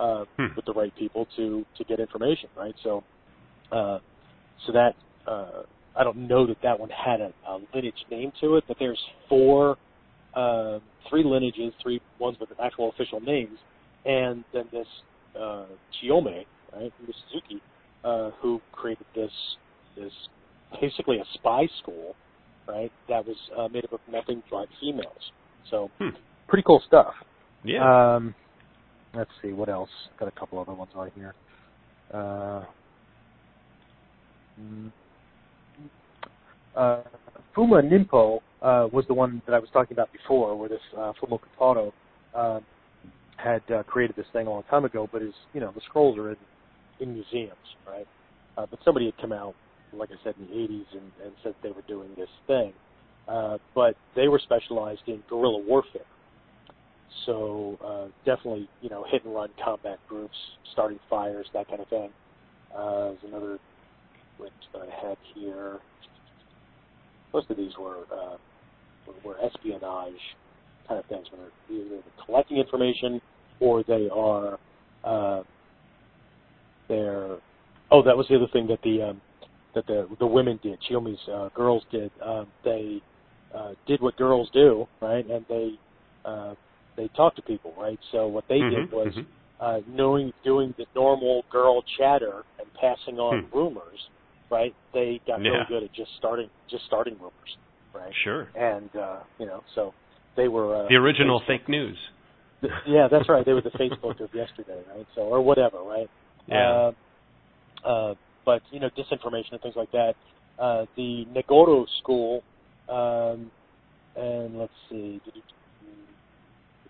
[0.00, 0.46] uh, Hmm.
[0.56, 2.74] with the right people to to get information, right?
[2.82, 3.02] So,
[3.72, 3.98] uh,
[4.66, 4.94] so that
[5.26, 5.62] uh,
[5.96, 9.00] I don't know that that one had a, a lineage name to it, but there's
[9.28, 9.76] four,
[10.34, 10.78] uh,
[11.08, 13.58] three lineages, three ones with actual official names,
[14.04, 14.86] and then this
[15.38, 15.66] uh,
[16.02, 17.14] Chiyome, right, Ms.
[17.28, 17.60] Suzuki,
[18.04, 19.30] uh, who created this
[19.96, 20.12] this
[20.80, 22.14] basically a spy school,
[22.66, 25.30] right, that was uh, made up of nothing but females.
[25.70, 26.10] So Hmm.
[26.48, 27.14] pretty cool stuff.
[27.64, 28.14] Yeah.
[28.16, 28.34] Um,
[29.14, 29.90] let's see what else.
[30.18, 31.34] Got a couple other ones on here.
[32.12, 32.62] Uh,
[34.60, 34.90] mm,
[36.76, 37.02] uh,
[37.56, 41.12] Fuma Nimpo uh, was the one that I was talking about before, where this uh,
[41.20, 41.92] Fuma Kotaro
[42.34, 42.60] uh,
[43.36, 45.08] had uh, created this thing a long time ago.
[45.10, 46.36] But his, you know, the scrolls are in
[47.00, 47.56] in museums,
[47.86, 48.06] right?
[48.56, 49.54] Uh, but somebody had come out,
[49.92, 52.72] like I said, in the 80s and, and said they were doing this thing.
[53.26, 56.02] Uh, but they were specialized in guerrilla warfare.
[57.26, 60.34] So uh, definitely, you know, hit and run combat groups,
[60.72, 62.10] starting fires, that kind of thing.
[62.74, 63.58] Uh, there's another
[64.72, 65.78] that I had here.
[67.34, 68.36] Most of these were uh,
[69.06, 70.12] were, were espionage
[70.88, 73.20] kind of things, where they're either collecting information
[73.60, 74.58] or they are
[75.04, 75.42] uh,
[76.88, 77.36] they're.
[77.90, 79.20] Oh, that was the other thing that the um,
[79.74, 80.78] that the the women did.
[80.88, 82.10] Chiyome's uh, girls did.
[82.24, 83.00] Um, they
[83.54, 85.24] uh, did what girls do, right?
[85.26, 85.78] And they
[86.24, 86.54] uh,
[86.96, 87.98] they talked to people, right?
[88.10, 89.26] So what they did Mhm, was mhm.
[89.60, 93.56] uh, knowing doing the normal girl chatter and passing on Hmm.
[93.56, 94.08] rumors,
[94.52, 94.74] right?
[94.92, 97.56] They got really good at just starting just starting rumors,
[97.94, 98.12] right?
[98.22, 98.48] Sure.
[98.54, 99.94] And uh, you know, so
[100.36, 101.96] they were uh, The original Facebook- fake news.
[102.86, 103.44] Yeah, that's right.
[103.44, 105.06] They were the Facebook of yesterday, right?
[105.16, 106.08] So or whatever, right?
[106.46, 106.70] Yeah.
[107.84, 110.14] Uh, uh, but you know, disinformation and things like that.
[110.58, 112.42] Uh, the Negoro School,
[112.88, 113.50] um,
[114.14, 115.32] and let's see, the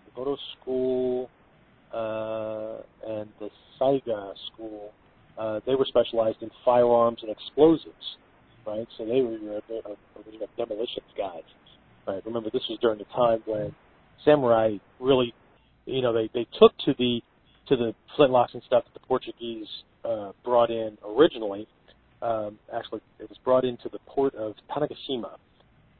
[0.05, 1.29] Negoro School
[1.91, 3.49] uh, and the
[3.79, 4.91] Saiga School,
[5.37, 8.17] uh, they were specialized in firearms and explosives,
[8.65, 8.87] right?
[8.97, 11.43] So they were your uh, original demolitions guys,
[12.07, 12.23] right?
[12.25, 13.73] Remember, this was during the time when
[14.23, 15.33] samurai really,
[15.85, 17.21] you know, they they took to the
[17.67, 19.67] to the flintlocks and stuff that the Portuguese
[20.05, 21.67] uh, brought in originally.
[22.21, 25.35] Um, actually, it was brought into the port of Tanegashima,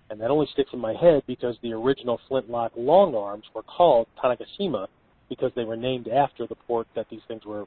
[0.10, 4.08] and that only sticks in my head because the original flintlock long arms were called
[4.24, 4.88] Tanegashima
[5.28, 7.66] because they were named after the port that these things were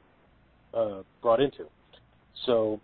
[0.77, 1.65] uh, brought into.
[2.45, 2.79] So,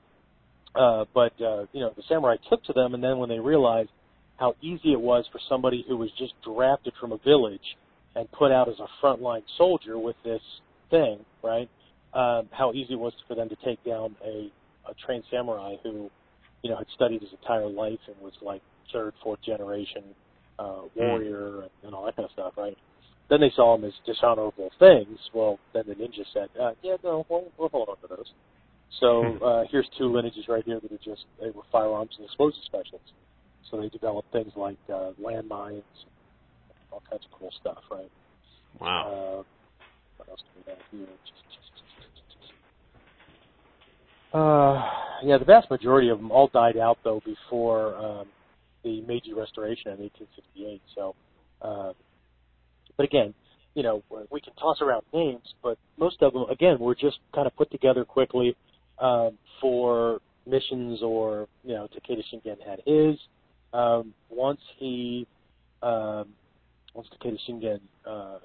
[0.75, 3.89] uh, but uh, you know, the samurai took to them, and then when they realized
[4.37, 7.77] how easy it was for somebody who was just drafted from a village
[8.15, 10.41] and put out as a frontline soldier with this
[10.89, 11.69] thing, right?
[12.13, 14.51] Um, how easy it was for them to take down a,
[14.89, 16.09] a trained samurai who,
[16.61, 20.03] you know, had studied his entire life and was like third, fourth generation
[20.59, 22.77] uh, warrior and, and all that kind of stuff, right?
[23.29, 25.17] Then they saw them as dishonorable things.
[25.33, 28.31] Well, then the ninja said, uh, "Yeah, no, we'll, we'll hold on to those."
[28.99, 32.61] So uh, here's two lineages right here that are just they were firearms and explosive
[32.65, 33.11] specialists.
[33.71, 35.83] So they developed things like uh, landmines,
[36.91, 38.11] all kinds of cool stuff, right?
[38.79, 39.07] Wow.
[39.07, 39.43] Uh,
[40.17, 41.07] what else do we have here?
[44.33, 44.81] Uh,
[45.23, 48.27] yeah, the vast majority of them all died out though before um,
[48.83, 50.81] the Meiji Restoration in 1868.
[50.95, 51.15] So,
[51.61, 51.93] uh,
[52.97, 53.33] but again,
[53.75, 57.47] you know, we can toss around names, but most of them, again, were just kind
[57.47, 58.55] of put together quickly
[58.99, 63.17] um, for missions or you know, Takeda Shingen had his.
[63.73, 65.25] Um, once he,
[65.81, 66.29] um,
[66.93, 68.37] once Takeda Shingen, uh,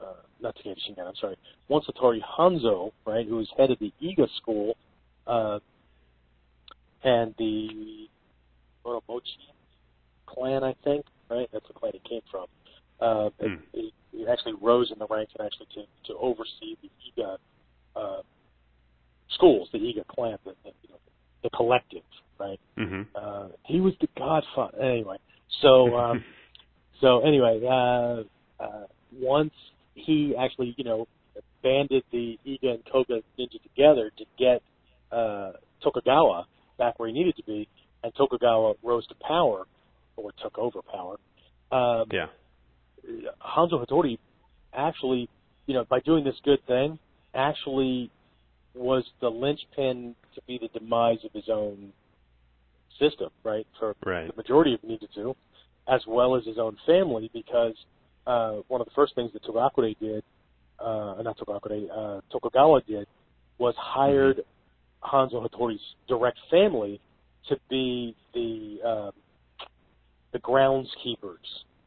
[0.00, 1.36] uh, not Takeda Shingen, I'm sorry,
[1.68, 4.76] once Hattori Hanzo, right, who was head of the Iga school,
[5.26, 5.60] uh,
[7.04, 8.08] and the
[8.84, 9.20] Oromochi
[10.26, 11.48] clan, I think, right?
[11.52, 12.46] That's the clan he came from.
[13.00, 13.30] Uh,
[13.72, 15.82] he, he actually rose in the ranks and actually to,
[16.12, 16.90] to oversee the
[17.22, 17.36] Iga
[17.96, 18.22] uh,
[19.34, 20.98] schools, the Iga clan, the, the, you know,
[21.42, 22.02] the collective,
[22.38, 22.60] right?
[22.76, 24.80] hmm Uh, he was the godfather.
[24.82, 25.16] Anyway,
[25.62, 26.24] so um,
[27.00, 29.54] so anyway, uh, uh, once
[29.94, 31.06] he actually, you know,
[31.62, 34.62] banded the Iga and Koga ninja together to get
[35.12, 36.46] uh, Tokugawa
[36.78, 37.68] back where he needed to be,
[38.02, 39.66] and Tokugawa rose to power
[40.16, 41.16] or took over power.
[41.70, 42.26] Um, yeah.
[43.42, 44.18] Hanzo Hattori
[44.74, 45.28] actually,
[45.66, 46.98] you know, by doing this good thing,
[47.34, 48.10] actually
[48.74, 51.92] was the linchpin to be the demise of his own
[52.98, 53.66] system, right?
[53.78, 54.28] For right.
[54.28, 55.34] the majority of Ninjutsu,
[55.88, 57.74] as well as his own family, because
[58.26, 60.22] uh, one of the first things that Togakure did,
[60.78, 63.06] uh, not Togakure, uh, Tokugawa did,
[63.58, 65.16] was hired mm-hmm.
[65.16, 67.00] Hanzo Hattori's direct family
[67.48, 69.10] to be the uh,
[70.32, 71.36] the groundskeepers,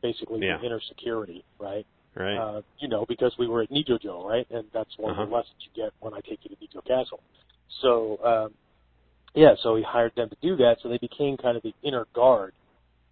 [0.02, 0.58] basically yeah.
[0.58, 1.86] the inner security, right?
[2.16, 2.38] Right.
[2.38, 4.46] Uh, you know, because we were at Nijojo, right?
[4.52, 5.24] And that's one uh-huh.
[5.24, 7.22] of the lessons you get when I take you to Nijo Castle.
[7.82, 8.54] So, um,
[9.34, 12.06] yeah, so he hired them to do that, so they became kind of the inner
[12.14, 12.54] guard.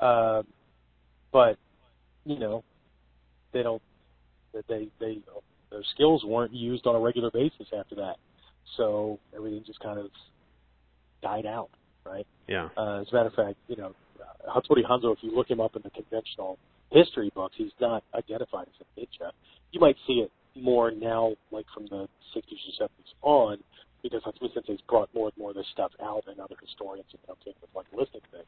[0.02, 0.46] Um,
[1.32, 1.58] but,
[2.26, 2.64] you know,
[3.54, 3.82] they don't,
[4.68, 5.20] they, they,
[5.72, 8.18] their skills weren't used on a regular basis after that.
[8.76, 10.08] So everything just kind of
[11.22, 11.70] died out,
[12.06, 12.28] right?
[12.48, 12.70] Yeah.
[12.76, 13.94] Uh, as a matter of fact, you know,
[14.48, 16.58] Hattori Hanzo, if you look him up in the conventional
[16.92, 19.32] history books, he's not identified as a ninja.
[19.72, 23.58] You might see it more now, like from the 60s or 70s on,
[24.02, 27.22] because Hatsumi Sensei's brought more and more of this stuff out, and other historians have
[27.28, 28.46] come in with like listing things.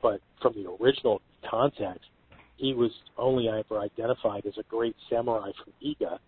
[0.00, 2.08] But from the original context,
[2.56, 6.18] he was only ever identified as a great samurai from Iga,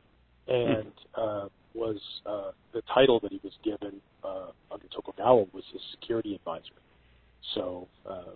[0.48, 5.80] and uh, was uh, the title that he was given uh, under Tokugawa was his
[5.92, 6.64] security advisor.
[7.54, 8.34] So, uh,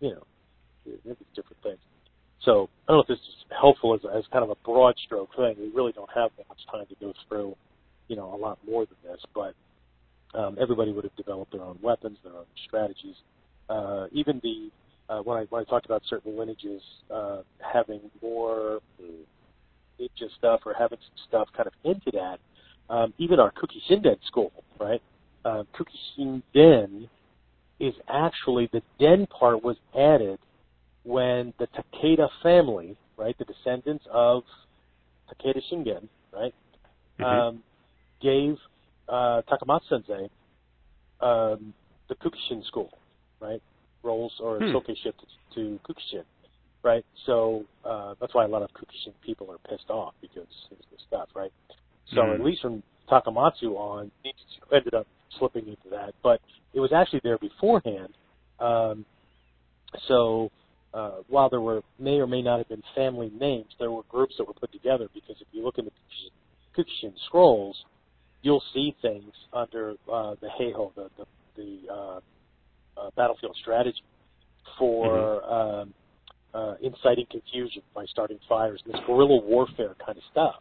[0.00, 0.24] you know,
[0.86, 1.78] it, it was different things.
[2.44, 5.30] So I don't know if this is helpful as, as kind of a broad stroke
[5.36, 5.54] thing.
[5.58, 7.54] We really don't have that much time to go through,
[8.08, 9.20] you know, a lot more than this.
[9.34, 9.54] But
[10.38, 13.16] um, everybody would have developed their own weapons, their own strategies.
[13.68, 14.70] Uh, even the
[15.08, 18.80] uh, when I when I talked about certain lineages uh, having more
[20.00, 22.38] ninja stuff or having some stuff kind of into that,
[22.92, 25.02] um, even our Kuki Shinden school, right?
[25.44, 27.08] Uh, Kuki Shinden
[27.80, 30.38] is actually the den part was added
[31.04, 34.42] when the Takeda family, right, the descendants of
[35.30, 36.54] Takeda Shingen, right,
[37.18, 37.24] mm-hmm.
[37.24, 37.62] um,
[38.20, 38.56] gave
[39.08, 40.28] uh, Takamatsu Sensei
[41.20, 41.74] um,
[42.08, 42.90] the Kukishin school,
[43.40, 43.62] right,
[44.02, 44.72] roles or hmm.
[44.72, 45.20] soke shift
[45.54, 46.24] to, Kukishin,
[46.82, 47.04] right.
[47.26, 50.98] So uh, that's why a lot of Kukishin people are pissed off because it's the
[51.06, 51.52] stuff, right.
[52.14, 52.34] So mm.
[52.34, 55.06] at least from Takamatsu on, Ninjutsu ended up
[55.38, 56.40] slipping into that, but
[56.74, 58.14] it was actually there beforehand.
[58.58, 59.04] Um,
[60.08, 60.50] so
[60.94, 64.34] uh, while there were may or may not have been family names, there were groups
[64.38, 65.90] that were put together because if you look in the
[66.76, 67.76] Kukishin scrolls,
[68.42, 71.24] you'll see things under uh, the Heiho, the the,
[71.56, 72.20] the uh,
[72.96, 74.02] uh, battlefield strategy
[74.78, 75.52] for mm-hmm.
[75.52, 75.94] um,
[76.54, 80.60] uh, inciting confusion by starting fires, and this guerrilla warfare kind of stuff.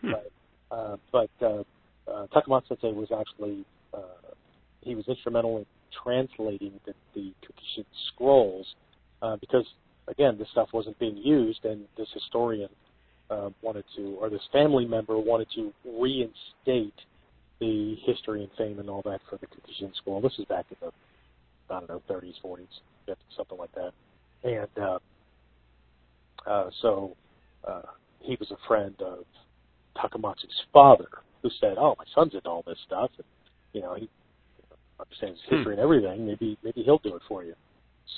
[0.00, 0.12] Hmm.
[0.12, 0.32] Right?
[0.70, 1.62] Uh, but uh,
[2.10, 4.34] uh, Takamatsu Sensei was actually uh,
[4.80, 5.66] he was instrumental in
[6.02, 8.66] translating the, the Kukishin scrolls
[9.22, 9.64] uh, because
[10.08, 12.68] again, this stuff wasn't being used, and this historian
[13.30, 16.94] uh, wanted to, or this family member wanted to reinstate
[17.60, 20.20] the history and fame and all that for the Kukishin school.
[20.20, 20.92] This is back in the
[21.74, 22.66] I don't know 30s, 40s,
[23.08, 23.92] 50s, something like that,
[24.42, 24.98] and uh,
[26.46, 27.16] uh, so
[27.66, 27.82] uh,
[28.20, 29.24] he was a friend of
[29.96, 31.08] Takamatsu's father,
[31.42, 33.26] who said, "Oh, my son's into all this stuff, and
[33.72, 34.10] you know he
[35.00, 35.70] understands history hmm.
[35.70, 36.26] and everything.
[36.26, 37.54] Maybe maybe he'll do it for you."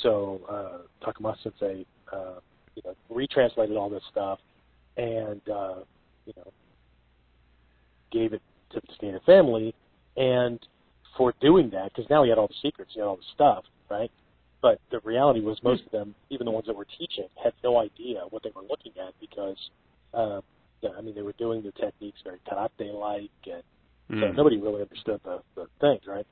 [0.03, 2.41] So uh, Takamatsu Sensei, uh,
[2.75, 4.39] you know, retranslated all this stuff
[4.97, 5.77] and uh,
[6.27, 6.53] you know
[8.13, 9.75] gave it to the standard family.
[10.17, 10.59] And
[11.17, 13.65] for doing that, because now he had all the secrets, he had all the stuff,
[13.91, 14.11] right?
[14.63, 17.79] But the reality was most of them, even the ones that were teaching, had no
[17.79, 19.57] idea what they were looking at because,
[20.15, 20.41] uh,
[20.81, 23.63] yeah, I mean, they were doing the techniques very karate-like, and
[24.11, 24.21] mm.
[24.21, 26.27] so nobody really understood the, the things, right?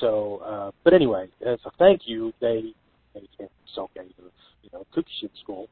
[0.00, 2.74] So, uh, but anyway, as a thank you, they
[3.22, 5.68] he came from Soke, you know, Kukishin school.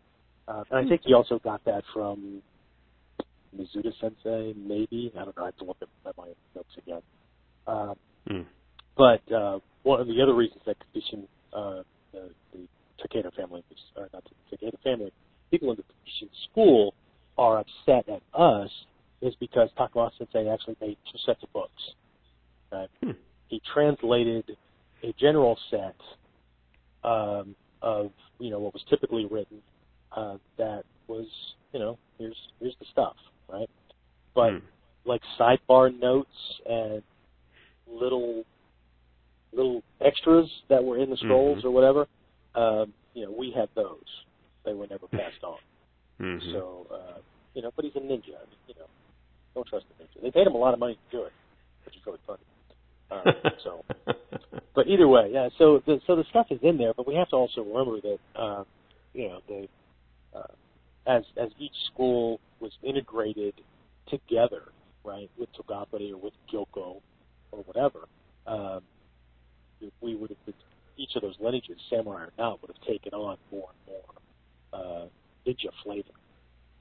[0.47, 2.43] Uh, and I think he also got that from
[3.57, 5.13] Mizuta Sensei, maybe.
[5.19, 5.45] I don't know.
[5.45, 7.03] I have to look at, at my notes again.
[7.67, 7.95] Um,
[8.29, 8.47] mm.
[8.97, 11.83] But uh, one of the other reasons that Kukishin, uh,
[12.13, 12.67] the, the
[13.03, 13.63] Takeda family,
[13.97, 15.13] or not the Takeda family,
[15.51, 16.95] people in the Kukishin school
[17.39, 18.71] are upset at us
[19.23, 21.83] is because Takamatsu Sensei actually made two sets of books.
[22.71, 22.91] Right?
[23.03, 23.13] Hmm.
[23.49, 24.57] He translated
[25.03, 25.97] a general set
[27.05, 29.59] um, of you know what was typically written
[30.17, 31.27] uh, that was
[31.73, 33.17] you know here's here's the stuff
[33.49, 33.69] right
[34.35, 34.63] but mm.
[35.05, 36.29] like sidebar notes
[36.69, 37.03] and
[37.87, 38.45] little
[39.53, 41.69] little extras that were in the scrolls mm-hmm.
[41.69, 42.07] or whatever
[42.55, 44.25] um, you know we had those
[44.65, 45.57] they were never passed on.
[46.23, 46.53] Mm-hmm.
[46.53, 47.19] So, uh,
[47.55, 48.39] you know, but he's a ninja.
[48.39, 48.87] I mean, you know,
[49.53, 50.23] don't trust the ninja.
[50.23, 51.33] They paid him a lot of money to do it,
[51.85, 52.45] which is really funny.
[53.11, 53.33] Uh,
[53.63, 53.85] so,
[54.75, 55.49] but either way, yeah.
[55.59, 58.19] So the so the stuff is in there, but we have to also remember that
[58.35, 58.65] uh,
[59.13, 59.69] you know the
[60.37, 60.43] uh,
[61.07, 63.55] as as each school was integrated
[64.09, 64.63] together,
[65.05, 67.01] right, with Togakure or with Gyoko
[67.53, 68.01] or whatever,
[68.47, 68.81] um,
[70.01, 70.55] we would have been,
[70.97, 74.15] each of those lineages, samurai or not, would have taken on more and more
[74.73, 75.07] uh,
[75.47, 76.09] ninja flavor.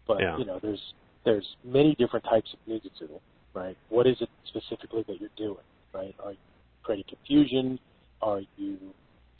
[0.07, 0.37] But Yeah.
[0.37, 0.93] you know, there's
[1.25, 3.19] there's many different types of ninjutsu,
[3.53, 3.77] right?
[3.89, 5.63] What is it specifically that you're doing,
[5.93, 6.15] right?
[6.23, 6.37] Are you
[6.83, 7.79] creating confusion?
[8.21, 8.77] Are you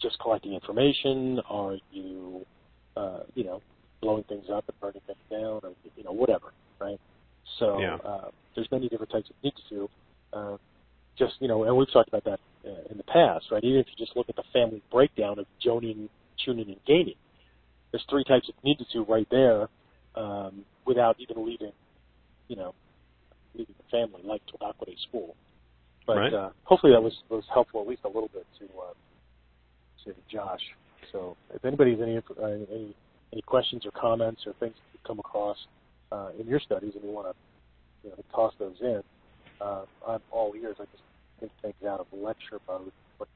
[0.02, 1.40] just collecting information?
[1.50, 2.46] Are you,
[2.98, 3.62] uh, you know,
[4.02, 7.00] blowing things up and burning things down, or you know, whatever, right?
[7.60, 7.98] So Yeah.
[8.06, 9.88] uh, there's many different types of ninjutsu.
[10.34, 10.58] Uh,
[11.18, 13.64] just you know, and we've talked about that uh, in the past, right?
[13.64, 16.10] Even if you just look at the family breakdown of Jonin,
[16.46, 17.16] Chunin, and Geinin,
[17.92, 19.68] there's three types of ninjutsu right there,
[20.16, 21.72] um, without even leaving,
[22.48, 22.74] you know,
[23.56, 25.36] leaving the family like Togakure school.
[26.06, 26.34] But Right.
[26.34, 28.94] uh, hopefully that was was helpful at least a little bit to uh,
[30.06, 30.62] to Josh.
[31.12, 32.96] So if anybody has any uh, any
[33.32, 35.58] any questions or comments or things that you come across
[36.12, 37.34] uh, in your studies and you want to
[38.04, 39.02] you know toss those in,
[39.62, 40.76] uh, I'm all ears.
[40.80, 41.04] I just
[41.40, 43.28] think things out of lecture mode, mode.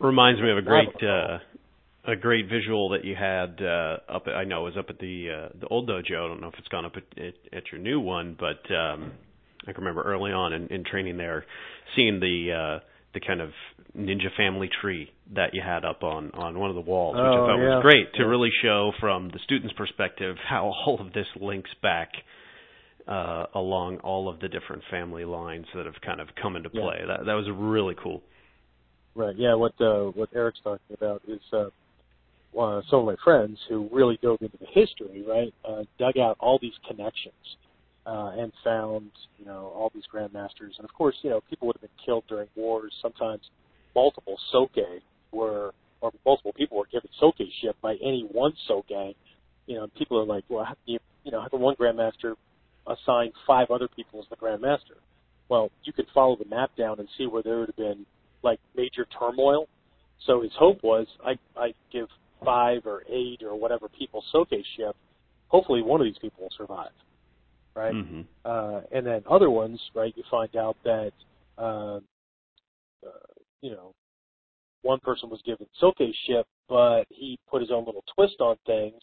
[0.00, 1.38] Reminds me of a great uh
[2.04, 4.98] a great visual that you had uh up at, I know it was up at
[4.98, 6.24] the uh the old dojo.
[6.24, 9.12] I don't know if it's gone up at at, at your new one, but um
[9.66, 11.44] I can remember early on in, in training there
[11.96, 12.84] seeing the uh
[13.14, 13.50] the kind of
[13.96, 17.38] ninja family tree that you had up on on one of the walls, which I
[17.38, 17.74] Oh, thought yeah.
[17.76, 18.26] was great to Yeah.
[18.28, 22.10] really show from the student's perspective how all of this links back
[23.06, 26.82] uh along all of the different family lines that have kind of come into Yeah.
[26.82, 27.04] play.
[27.06, 28.22] That that was really cool.
[29.14, 29.34] Right.
[29.36, 29.54] Yeah.
[29.54, 31.70] What uh, what Eric's talking about is uh,
[32.58, 35.52] uh, some of my friends who really dove into the history, right?
[35.64, 37.34] Uh, dug out all these connections
[38.08, 40.76] uh, and found, you know, all these grandmasters.
[40.78, 42.92] And of course, you know, people would have been killed during wars.
[43.02, 43.42] Sometimes
[43.94, 44.76] multiple soke
[45.30, 48.86] were, or multiple people were given soke ship by any one soke.
[48.88, 52.34] You know, people are like, well, how can you, you know, how can one grandmaster
[52.86, 54.96] assign five other people as the grandmaster?
[55.50, 58.06] Well, you could follow the map down and see where there would have been
[58.42, 59.68] like major turmoil.
[60.26, 62.08] So his hope was, I I give
[62.44, 64.96] five or eight or whatever people soke ship.
[65.48, 66.90] Hopefully, one of these people will survive,
[67.78, 67.94] right?
[67.94, 68.26] Mhm.
[68.44, 70.16] Uh, and then other ones, right?
[70.16, 71.12] You find out that,
[71.56, 72.00] uh,
[73.06, 73.94] uh, you know,
[74.82, 79.00] one person was given soke ship, but he put his own little twist on things,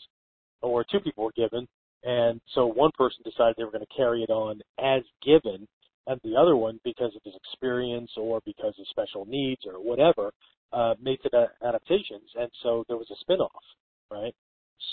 [0.61, 1.67] or two people were given,
[2.03, 5.67] and so one person decided they were going to carry it on as given,
[6.07, 10.31] and the other one, because of his experience or because of special needs or whatever,
[10.73, 13.63] uh, made the adaptations, and so there was a spin-off,
[14.11, 14.35] right?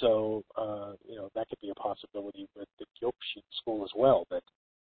[0.00, 4.26] So, uh, you know, that could be a possibility with the Gyokushin school as well,
[4.30, 4.42] that,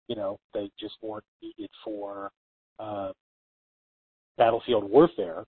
[0.08, 2.30] you know, they just weren't needed for
[2.78, 3.12] uh,
[4.36, 5.44] battlefield warfare,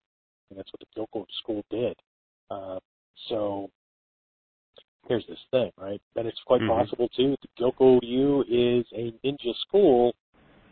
[0.50, 1.96] and that's what the Gyoko school did.
[2.50, 2.78] Uh,
[3.28, 3.70] so,
[5.08, 6.00] here's this thing, right?
[6.14, 6.68] That it's quite Mhm.
[6.68, 10.14] possible, too, that the Gyoko Ryu is a ninja school,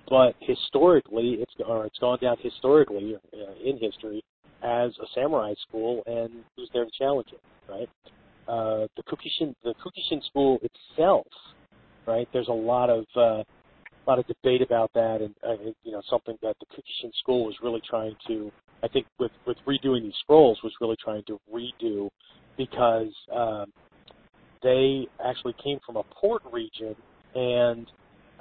[0.08, 4.22] but historically, it's or it's gone down historically uh, in history
[4.62, 7.90] as a samurai school, and who's there to challenge it, right?
[8.49, 11.26] Uh, the Kukishin, the Kukishin school itself,
[12.07, 12.28] right?
[12.32, 16.03] There's a lot of uh, a lot of debate about that, and uh, you know
[16.09, 18.51] something that the Kukishin school was really trying to,
[18.82, 22.09] I think, with with redoing these scrolls, was really trying to redo
[22.57, 23.66] because um,
[24.62, 26.94] they actually came from a port region,
[27.34, 27.86] and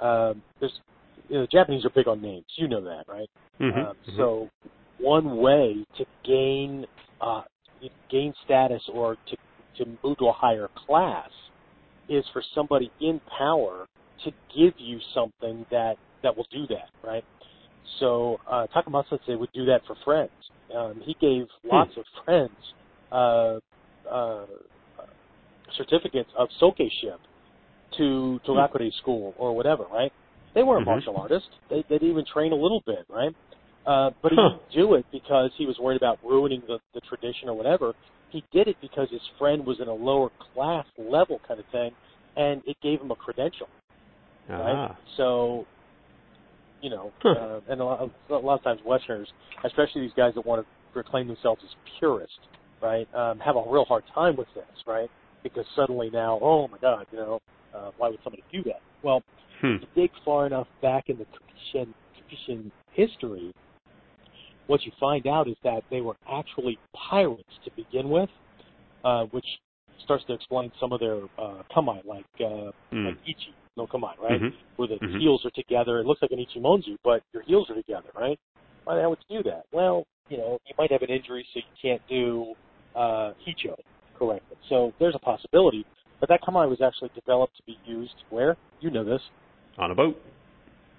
[0.00, 0.78] um, there's
[1.28, 2.46] you know, the Japanese are big on names.
[2.56, 3.28] You know that, right?
[3.60, 3.76] Mhm.
[3.76, 4.16] Um, Mhm.
[4.16, 4.50] so
[4.98, 6.86] one way to gain
[7.20, 7.42] uh,
[8.08, 9.36] gain status or to
[9.78, 11.30] to move to a higher class
[12.08, 13.86] is for somebody in power
[14.24, 17.24] to give you something that that will do that, right?
[18.00, 20.30] So uh, Takamatsu Sensei would do that for friends.
[20.74, 22.56] Um, he gave lots of friends
[23.12, 23.58] uh,
[24.10, 24.46] uh,
[25.76, 27.20] certificates of soke ship
[27.96, 30.12] to Togakure school or whatever, right?
[30.54, 30.86] They weren't Mhm.
[30.86, 31.48] martial artists.
[31.68, 33.34] They they didn't even train a little bit, right?
[33.84, 34.48] Uh, but he Huh.
[34.48, 37.94] didn't do it because he was worried about ruining the, the tradition or whatever.
[38.30, 41.92] He did it because his friend was in a lower class level kind of thing,
[42.36, 43.68] and it gave him a credential,
[44.48, 44.90] right?
[44.90, 44.96] Ah.
[45.16, 45.66] So,
[46.82, 47.30] you know, Huh.
[47.30, 49.28] uh, and a lot, of, a lot of times Westerners,
[49.64, 52.38] especially these guys that want to proclaim themselves as purists,
[52.82, 55.10] right, um, have a real hard time with this, right?
[55.42, 57.40] Because suddenly now, oh my God, you know,
[57.74, 58.80] uh, why would somebody do that?
[59.02, 59.22] Well,
[59.60, 59.76] Hmm.
[59.76, 63.52] if you dig far enough back in the Kukishin, Kukishin history,
[64.66, 66.78] what you find out is that they were actually
[67.10, 68.30] pirates to begin with.
[69.04, 69.46] uh, which
[70.02, 73.04] starts to explain some of their uh, kamae, like uh, Mm.
[73.04, 74.40] like ichi no kamae, right?
[74.40, 74.52] Mhm.
[74.76, 75.20] Where the Mhm.
[75.20, 76.00] heels are together.
[76.00, 78.38] It looks like an ichimonji, but your heels are together, right?
[78.84, 79.66] Why the hell would you do that?
[79.70, 82.54] Well, you know, you might have an injury, so you can't do
[82.96, 83.76] uh, hicho
[84.18, 84.56] correctly.
[84.68, 85.84] So there's a possibility.
[86.18, 88.56] But that kamae was actually developed to be used where?
[88.80, 89.22] You know this
[89.78, 90.20] On a boat.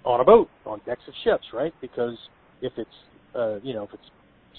[0.04, 1.74] on a boat, on decks of ships, right?
[1.82, 2.16] Because
[2.62, 2.96] if it's,
[3.34, 4.10] uh, you know, if it's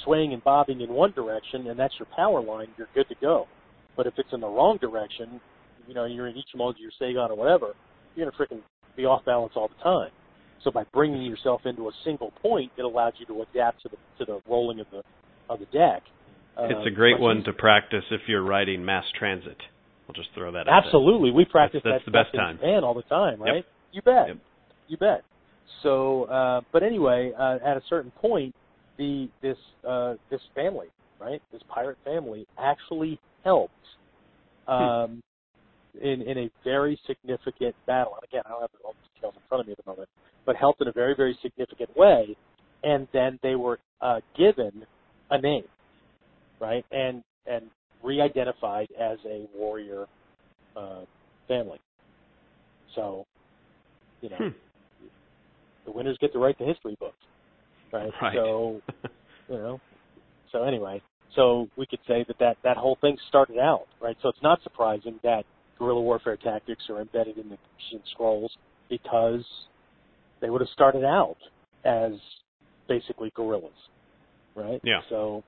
[0.03, 3.47] swaying and bobbing in one direction and that's your power line, you're good to go.
[3.97, 5.41] But if it's in the wrong direction,
[5.88, 7.74] you know, you're in Ichimonji or Seigan or whatever,
[8.15, 8.61] you're gonna freaking
[8.95, 10.11] be off balance all the time.
[10.63, 13.97] So by bringing yourself into a single point, it allows you to adapt to the
[14.20, 15.03] to the rolling of the
[15.49, 16.03] of the deck.
[16.57, 19.57] Uh, It's a great one to practice if you're riding mass transit.
[20.07, 20.86] I'll just throw that out.
[20.86, 22.57] Absolutely, we practice That's- that's that the best time.
[22.57, 23.55] Japan all the time, right?
[23.57, 23.65] Yep.
[23.91, 24.28] You bet.
[24.28, 24.38] Yep.
[24.88, 25.24] You bet.
[25.84, 28.53] So, uh, but anyway, uh, at a certain point,
[29.00, 30.88] the this uh, this family,
[31.20, 33.74] right, this pirate family, actually helped
[34.68, 35.24] um,
[36.00, 38.14] in in a very significant battle.
[38.14, 40.10] And again, I don't have all the details in front of me at the moment,
[40.45, 42.36] but helped in a very very significant way.
[42.84, 44.86] And then they were uh, given
[45.32, 45.66] a name,
[46.62, 47.64] right, and and
[48.04, 50.06] re-identified as a warrior
[50.76, 51.02] uh,
[51.47, 51.80] family.
[52.95, 53.26] So,
[54.22, 54.47] you know, Hmm.
[55.86, 57.18] the winners get to write the history books,
[57.92, 58.12] right?
[58.22, 58.36] Right.
[58.36, 58.82] So,
[59.50, 59.82] you know,
[60.52, 61.02] so anyway,
[61.36, 64.18] so we could say that, that that whole thing started out, right?
[64.22, 65.44] So it's not surprising that
[65.78, 67.58] guerrilla warfare tactics are embedded in the
[67.90, 68.52] Shin scrolls
[68.90, 69.46] because
[70.42, 71.38] they would have started out
[71.86, 72.14] as
[72.88, 73.72] basically guerrillas,
[74.56, 74.82] right?
[74.84, 75.02] Yeah.
[75.10, 75.44] So,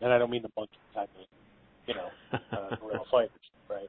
[0.00, 1.26] and I don't mean the monkey type of,
[1.86, 3.30] you know, uh, guerrilla fighters,
[3.70, 3.88] right?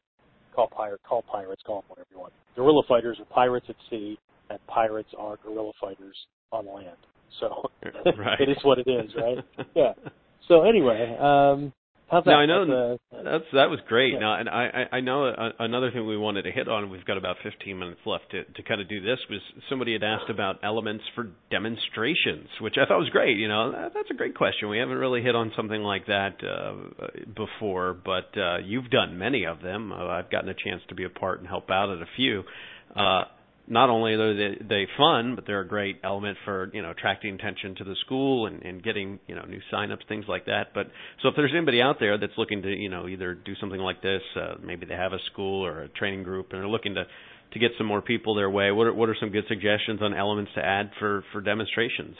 [0.55, 2.33] Call pirate, call pirates, call them whatever you want.
[2.55, 4.17] Guerrilla fighters are pirates at sea,
[4.49, 6.15] and pirates are guerrilla fighters
[6.51, 6.97] on land.
[7.39, 7.69] So
[8.17, 8.39] Right.
[8.39, 9.37] it is what it is, right?
[9.75, 9.93] Yeah.
[10.47, 11.73] So anyway, um,
[12.09, 12.35] how's that?
[12.35, 14.13] I know That's, uh, That's that was great.
[14.13, 14.19] Yeah.
[14.19, 16.91] Now, and I I I know a, another thing we wanted to hit on.
[16.91, 19.17] We've got about 15 minutes left to to kind of do this.
[19.29, 23.37] Was somebody had asked about elements for demonstrations, which I thought was great.
[23.37, 24.69] You know, that, that's a great question.
[24.69, 26.73] We haven't really hit on something like that uh,
[27.35, 29.91] before, but uh, you've done many of them.
[29.91, 32.43] Uh, I've gotten a chance to be a part and help out at a few.
[32.95, 33.23] Uh,
[33.67, 37.35] not only are they, they fun, but they're a great element for you know attracting
[37.35, 40.67] attention to the school and, and getting you know new signups, things like that.
[40.73, 40.87] But
[41.21, 44.01] so if there's anybody out there that's looking to you know either do something like
[44.01, 47.05] this, uh, maybe they have a school or a training group and they're looking to
[47.53, 48.71] to get some more people their way.
[48.71, 52.15] What are what are some good suggestions on elements to add for for demonstrations?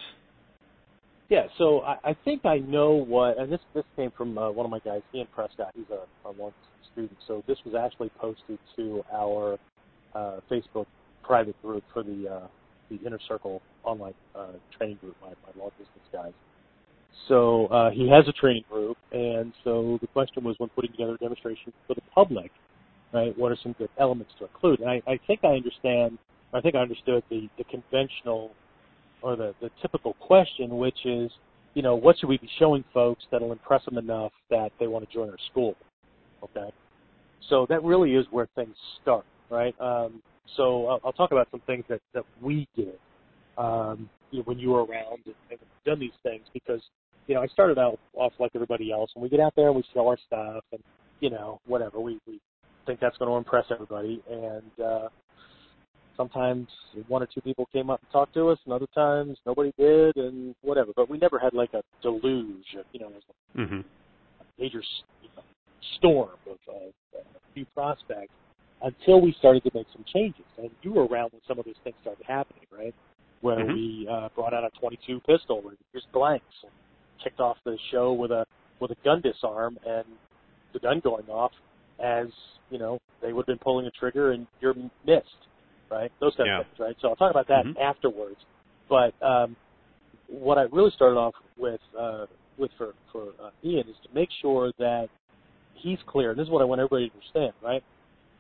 [1.30, 4.66] Yeah, so I, I think I know what, and this this came from uh, one
[4.66, 5.72] of my guys, Ian Prescott.
[5.76, 6.54] He's a, a one
[6.92, 9.58] student, so this was actually posted to our
[10.14, 10.86] uh, Facebook
[11.26, 12.48] private group for the uh,
[12.90, 16.34] the Inner Circle online uh, training group, my, my law business guys.
[17.28, 21.16] So uh, he has a training group, and so the question was when putting together
[21.16, 22.52] a demonstration for the public,
[23.14, 23.36] right?
[23.38, 24.82] What are some good elements to include?
[24.82, 26.18] And I, I think I understand.
[26.54, 28.52] I think I understood the the conventional
[29.22, 31.32] or the, the typical question, which is,
[31.74, 35.08] you know, what should we be showing folks that'll impress them enough that they want
[35.08, 35.76] to join our school?
[36.44, 36.72] Okay.
[37.50, 39.74] So that really is where things start, right?
[39.82, 40.22] Um,
[40.56, 42.98] so I'll, I'll talk about some things that, that we did
[43.58, 46.82] um, you know, when you were around and, and done these things because,
[47.28, 49.76] you know, I started out off like everybody else and we get out there and
[49.76, 50.82] we sell our stuff and,
[51.20, 52.00] you know, whatever.
[52.00, 52.40] We, we
[52.86, 54.22] think that's going to impress everybody.
[54.30, 55.10] And, uh,
[56.18, 56.68] sometimes
[57.08, 60.16] one or two people came up and talked to us, and other times nobody did,
[60.16, 60.92] and whatever.
[60.96, 63.82] But we never had like a deluge, of, you know, a Mm-hmm.
[64.60, 64.82] major
[65.22, 65.44] you know,
[65.98, 67.20] storm of uh,
[67.56, 68.34] new prospects
[68.82, 70.46] until we started to make some changes.
[70.58, 72.94] And you were around when some of those things started happening, right?
[73.42, 73.74] Where Mhm.
[73.74, 76.72] we uh, brought out a 22 pistol and here's blanks, and
[77.24, 78.46] kicked off the show with a
[78.80, 80.06] with a gun disarm and
[80.74, 81.52] the gun going off
[82.00, 82.28] as
[82.70, 85.48] you know they would have been pulling a trigger and you're missed
[85.90, 86.12] right?
[86.20, 86.60] Those kind Yeah.
[86.60, 86.96] of things, right?
[87.02, 87.80] So I'll talk about that Mhm.
[87.80, 88.44] afterwards.
[88.90, 89.56] But um,
[90.28, 92.26] what I really started off with uh,
[92.58, 95.10] with for for uh, Ian is to make sure that
[95.76, 96.32] he's clear.
[96.32, 97.84] And this is what I want everybody to understand, right?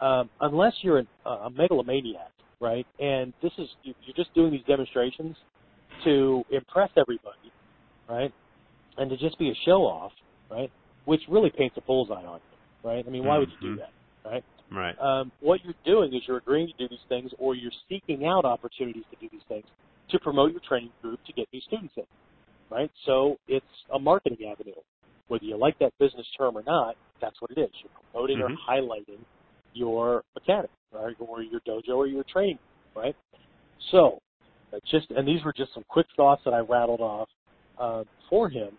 [0.01, 2.85] Um, unless you're an, uh, a megalomaniac, right?
[2.99, 5.37] And this is you, you're just doing these demonstrations
[6.03, 7.51] to impress everybody,
[8.09, 8.31] right?
[8.97, 10.11] And to just be a show off,
[10.51, 10.71] right?
[11.05, 12.57] Which really paints a bullseye on you,
[12.89, 13.05] right?
[13.07, 13.77] I mean, why would you do Mhm.
[13.77, 14.43] that, right?
[14.71, 14.95] Right.
[14.99, 18.45] um, what you're doing is you're agreeing to do these things or you're seeking out
[18.45, 19.65] opportunities to do these things
[20.09, 22.03] to promote your training group to get new students in,
[22.69, 22.91] right?
[23.05, 24.73] So it's a marketing avenue.
[25.27, 27.69] Whether you like that business term or not, that's what it is.
[27.83, 28.57] You're promoting or Mhm.
[28.69, 29.25] highlighting
[29.75, 31.15] your academy, right?
[31.19, 32.59] Or your dojo or your training,
[32.95, 33.15] right?
[33.91, 34.19] So,
[34.89, 37.29] just, and these were just some quick thoughts that I rattled off
[37.79, 38.69] uh, for him,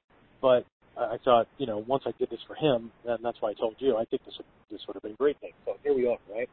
[0.42, 0.64] but
[0.98, 3.74] I thought, you know, once I did this for him, and that's why I told
[3.78, 5.52] you, I think this would, this would have been a great thing.
[5.64, 6.48] So here we are, right?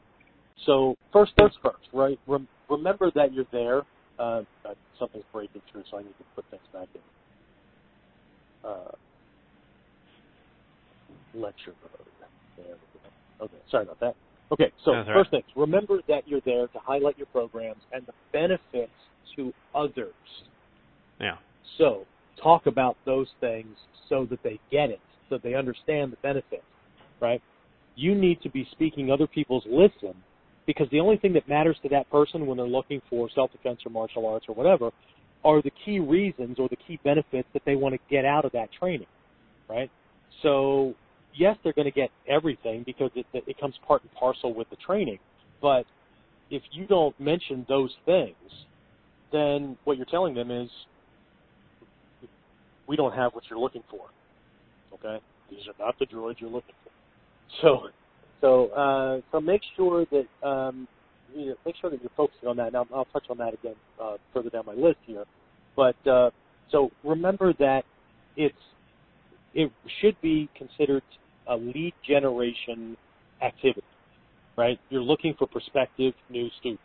[0.66, 2.20] So first things first, right?
[2.28, 3.82] Rem- remember that you're there.
[4.20, 8.70] Uh, uh, something's breaking through, so I need to put things back in.
[8.70, 8.92] Uh,
[11.34, 12.68] lecture mode.
[13.42, 14.16] Okay, sorry about that.
[14.54, 18.14] Okay, so all first things, remember that you're there to highlight your programs and the
[18.32, 18.92] benefits
[19.36, 20.14] to others.
[21.20, 21.38] Yeah.
[21.78, 22.06] So
[22.42, 23.76] talk about those things
[24.10, 25.00] so that they get it,
[25.30, 26.64] so they understand the benefits,
[27.20, 27.42] right?
[27.96, 30.14] You need to be speaking other people's listen
[30.68, 33.92] because the only thing that matters to that person when they're looking for self-defense or
[33.92, 34.92] martial arts or whatever
[35.44, 38.52] are the key reasons or the key benefits that they want to get out of
[38.52, 39.08] that training,
[39.68, 39.90] right?
[40.42, 40.94] So
[41.36, 44.78] yes, they're going to get everything because it, it comes part and parcel with the
[44.78, 45.20] training,
[45.62, 45.86] but
[46.50, 48.36] if you don't mention those things,
[49.32, 50.70] then what you're telling them is
[52.88, 54.08] we don't have what you're looking for.
[54.94, 56.92] Okay, these are not the droids you're looking for.
[57.62, 57.88] So,
[58.42, 60.88] so, uh, so make sure that um,
[61.36, 62.74] you know, make sure that you're focusing on that.
[62.74, 65.24] Now, I'll touch on that again uh, further down my list here.
[65.76, 66.30] But uh,
[66.72, 67.84] so remember that
[68.38, 68.56] it's
[69.54, 69.72] it
[70.02, 71.04] should be considered
[71.48, 72.98] a lead generation
[73.42, 73.84] activity,
[74.58, 74.80] right?
[74.90, 76.84] You're looking for prospective new students,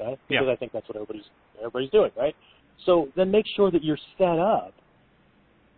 [0.00, 0.18] okay?
[0.28, 0.52] Because Yeah.
[0.52, 1.28] I think that's what everybody's
[1.58, 2.34] everybody's doing, right?
[2.84, 4.74] So then make sure that you're set up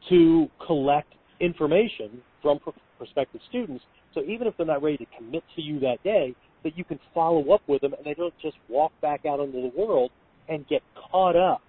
[0.09, 3.85] to collect information from pr- prospective students.
[4.15, 6.35] So even if they're not ready to commit to you that day,
[6.65, 9.61] that you can follow up with them and they don't just walk back out into
[9.61, 10.11] the world
[10.49, 11.63] and get caught up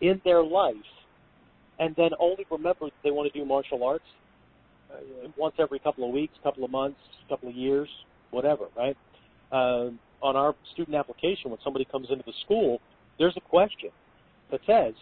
[0.00, 0.74] in their life
[1.78, 4.04] and then only remember that they want to do martial arts
[5.36, 7.88] once every couple of weeks, couple of months, couple of years,
[8.30, 8.96] whatever, right?
[9.50, 12.80] Um, on our student application, when somebody comes into the school,
[13.18, 13.90] there's a question
[14.50, 14.94] that says,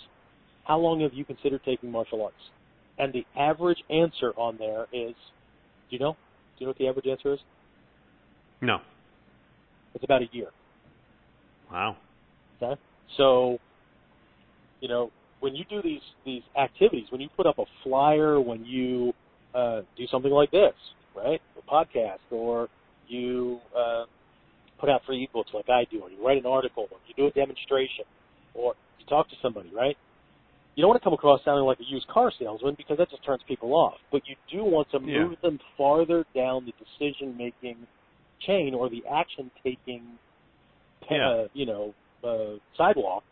[0.65, 2.37] how long have you considered taking martial arts?
[2.99, 5.15] And the average answer on there is,
[5.89, 6.13] do you know?
[6.13, 7.41] Do you know what the average answer is?
[8.61, 8.79] No.
[9.95, 10.49] It's about a year.
[11.73, 11.97] Wow.
[12.63, 12.81] Okay.
[13.17, 13.59] So,
[14.81, 15.11] you know,
[15.41, 19.13] when you do these these activities, when you put up a flyer, when you
[19.55, 20.75] uh, do something like this,
[21.17, 22.69] right, a podcast, or
[23.09, 24.05] you uh,
[24.79, 27.27] put out free ebooks like I do, or you write an article, or you do
[27.27, 28.05] a demonstration,
[28.55, 29.97] or you talk to somebody, right?
[30.77, 33.25] You don't want to come across sounding like a used car salesman because that just
[33.25, 33.99] turns people off.
[34.13, 35.25] But you do want to Yeah.
[35.25, 37.87] move them farther down the decision making
[38.41, 40.19] chain or the action taking
[41.11, 41.29] Yeah.
[41.29, 43.25] uh, you know, uh, sidewalk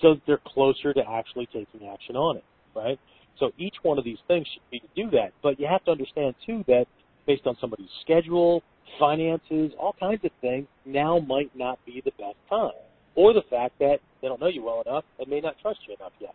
[0.00, 2.98] so that they're closer to actually taking action on it, right?
[3.38, 5.32] So each one of these things should be to do that.
[5.42, 6.86] But you have to understand, too, that
[7.26, 8.62] based on somebody's schedule,
[8.98, 12.70] finances, all kinds of things, now might not be the best time.
[13.14, 15.94] Or the fact that they don't know you well enough and may not trust you
[15.94, 16.34] enough yet.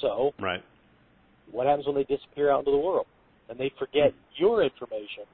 [0.00, 0.62] So Right.
[1.50, 3.06] what happens when they disappear out into the world
[3.48, 5.24] and they forget your information,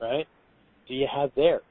[0.00, 0.26] right?
[0.86, 1.62] Do you have theirs?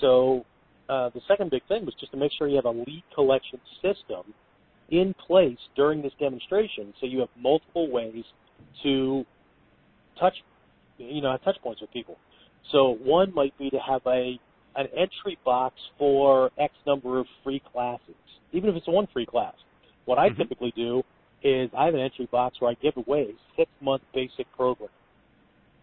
[0.00, 0.44] So
[0.88, 3.60] uh, the second big thing was just to make sure you have a lead collection
[3.80, 4.34] system
[4.90, 8.24] in place during this demonstration, so you have multiple ways
[8.82, 9.24] to
[10.18, 10.34] touch,
[10.98, 12.16] you know, have touch points with people.
[12.72, 14.38] So one might be to have a
[14.76, 18.14] an entry box for X number of free classes,
[18.52, 19.54] even if it's one free class.
[20.04, 20.36] What I Mhm.
[20.36, 21.02] typically do
[21.42, 24.90] is I have an entry box where I give away a six month basic program.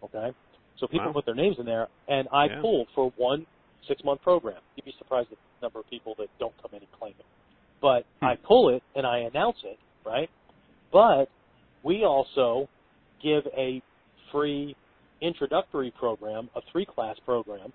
[0.02, 0.32] Okay,
[0.76, 1.12] so people Wow.
[1.14, 2.60] put their names in there, and I Yeah.
[2.60, 3.46] pull for one
[3.86, 4.60] six month program.
[4.76, 7.26] You'd be surprised at the number of people that don't come in and claim it.
[7.84, 8.24] But Hmm.
[8.24, 10.30] I pull it and I announce it, right?
[10.90, 11.28] But
[11.82, 12.66] we also
[13.20, 13.82] give a
[14.32, 14.74] free
[15.20, 17.74] introductory program, a three class program,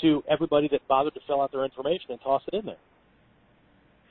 [0.00, 2.78] to everybody that bothered to fill out their information and toss it in there.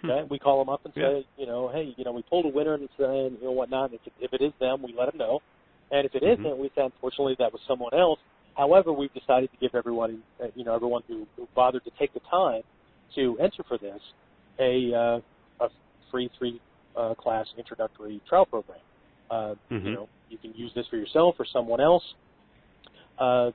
[0.01, 0.11] Hmm.
[0.11, 1.09] Okay, we call them up and Yeah.
[1.09, 3.91] say, you know, hey, you know, we pulled a winner and say, you know, whatnot.
[3.91, 5.41] If it, if it is them, we let them know,
[5.89, 6.43] and if it Mhm.
[6.43, 8.19] not we say, unfortunately, that was someone else.
[8.55, 12.13] However, we've decided to give everyone, uh, you know, everyone who, who bothered to take
[12.13, 12.61] the time
[13.15, 14.13] to enter for this,
[14.59, 15.69] a uh, a
[16.11, 16.59] free three
[16.95, 18.79] uh, class introductory trial program.
[19.29, 19.85] Uh, Mhm.
[19.85, 22.03] You know, you can use this for yourself or someone else.
[23.17, 23.51] Uh,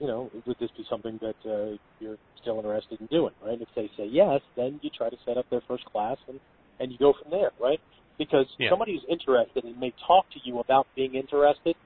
[0.00, 3.60] you know, would this be something that uh, you're still interested in doing, right?
[3.60, 6.40] If they say yes, then you try to set up their first class and,
[6.80, 7.80] and you go from there, right?
[8.18, 8.70] Because Yeah.
[8.70, 11.76] somebody who's interested and may talk to you about being interested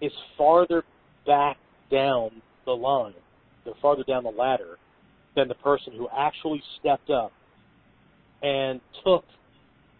[0.00, 0.84] is farther
[1.26, 1.58] back
[1.90, 2.30] down
[2.66, 3.14] the line,
[3.64, 4.78] they're farther down the ladder
[5.34, 7.32] than the person who actually stepped up
[8.44, 9.24] and took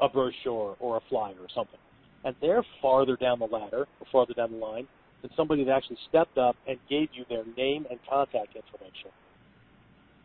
[0.01, 1.81] a brochure or a flyer or something.
[2.25, 4.87] And they're farther down the ladder or farther down the line
[5.23, 9.11] than somebody that actually stepped up and gave you their name and contact information,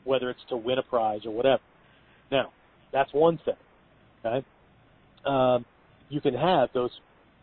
[0.03, 1.61] whether it's to win a prize or whatever.
[2.31, 2.51] Now,
[2.91, 3.55] that's one thing.
[4.25, 4.45] Okay,
[5.25, 5.65] um,
[6.09, 6.91] you can have those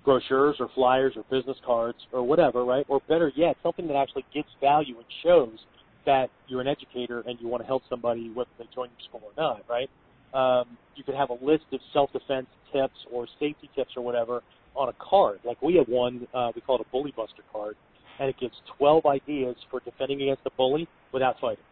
[0.04, 2.84] brochures or flyers or business cards or whatever, right?
[2.88, 5.58] Or better yet, something that actually gives value and shows
[6.04, 9.22] that you're an educator and you want to help somebody whether they join your school
[9.24, 9.88] or not, right?
[10.36, 14.42] Um, you could have a list of self-defense tips or safety tips or whatever
[14.74, 15.38] on a card.
[15.44, 17.76] Like we have one, uh, we call it a bully buster card,
[18.20, 21.64] and it gives 12 ideas for defending against a bully without fighting.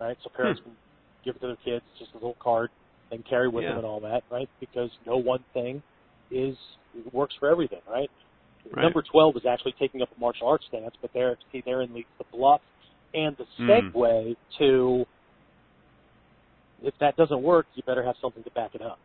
[0.00, 0.16] Right?
[0.24, 0.70] So parents hmm.
[0.70, 0.76] can
[1.24, 2.70] give it to their kids, just a little card,
[3.10, 3.70] and carry with yeah.
[3.70, 4.48] them and all that, right?
[4.58, 5.82] Because no one thing
[6.30, 6.56] is
[7.12, 8.10] works for everything, right?
[8.72, 8.82] right?
[8.82, 12.08] Number 12 is actually taking up a martial arts stance, but there, see, therein leads
[12.18, 12.62] the bluff
[13.14, 13.70] and the hmm.
[13.70, 14.36] segue mm.
[14.58, 15.04] to
[16.84, 18.98] if that doesn't work, you better have something to back it up,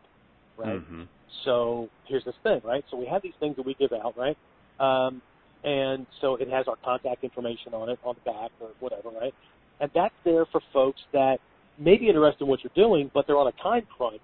[0.56, 0.80] right?
[0.80, 1.02] Mm-hmm.
[1.44, 2.84] So here's this thing, right?
[2.90, 4.36] So we have these things that we give out, right?
[4.80, 5.22] Um,
[5.64, 9.34] and so it has our contact information on it on the back or whatever, right?
[9.80, 11.38] And that's there for folks that
[11.78, 14.22] may be interested in what you're doing, but they're on a time crunch,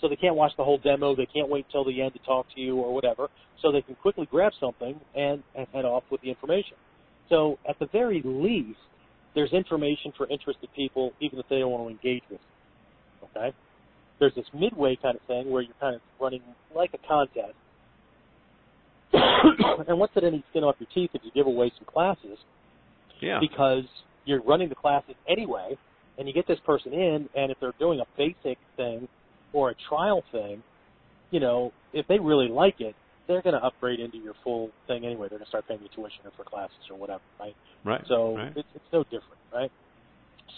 [0.00, 1.14] so they can't watch the whole demo.
[1.14, 3.28] They can't wait till the end to talk to you or whatever.
[3.62, 6.76] So they can quickly grab something and, and head off with the information.
[7.28, 8.78] So at the very least,
[9.34, 12.57] there's information for interested people, even if they don't want to engage with you.
[13.24, 13.54] Okay?
[14.18, 16.42] There's this midway kind of thing where you're kind of running
[16.74, 17.54] like a contest.
[19.88, 22.38] and what's it any skin off your teeth if you give away some classes?
[23.20, 23.38] Yeah.
[23.40, 23.84] Because
[24.24, 25.76] you're running the classes anyway,
[26.18, 29.08] and you get this person in, and if they're doing a basic thing
[29.52, 30.62] or a trial thing,
[31.30, 32.94] you know, if they really like it,
[33.26, 35.28] they're going to upgrade into your full thing anyway.
[35.28, 37.54] They're going to start paying you tuition or for classes or whatever, right?
[37.84, 38.02] Right.
[38.08, 38.52] So right.
[38.56, 39.70] It's, it's no different, right?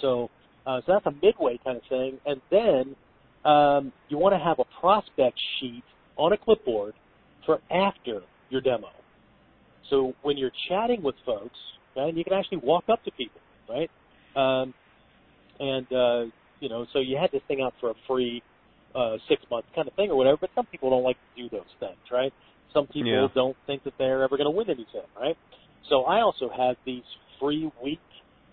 [0.00, 0.30] So,
[0.66, 2.96] uh, so that's a midway kind of thing, and then
[3.44, 5.84] um, you want to have a prospect sheet
[6.16, 6.94] on a clipboard
[7.46, 8.88] for after your demo.
[9.88, 11.58] So when you're chatting with folks,
[11.96, 13.90] right, you can actually walk up to people, right?
[14.36, 14.74] Um,
[15.58, 16.24] and uh,
[16.60, 18.42] you know, so you had this thing out for a free
[18.94, 20.36] uh, six month kind of thing or whatever.
[20.40, 22.32] But some people don't like to do those things, right?
[22.72, 23.26] Some people yeah.
[23.34, 25.36] don't think that they're ever going to win anything, right?
[25.88, 27.02] So I also have these
[27.40, 28.00] free week,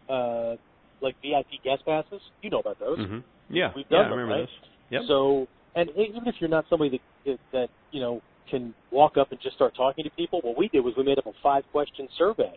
[0.09, 0.55] uh,
[1.01, 2.21] like VIP guest passes.
[2.41, 2.99] You know about those?
[2.99, 3.19] Mm-hmm.
[3.49, 4.39] Yeah, we've done yeah, them, I remember right?
[4.41, 4.69] those.
[4.89, 5.01] Yep.
[5.07, 9.39] So, and even if you're not somebody that that you know can walk up and
[9.41, 12.07] just start talking to people, what we did was we made up a five question
[12.17, 12.55] survey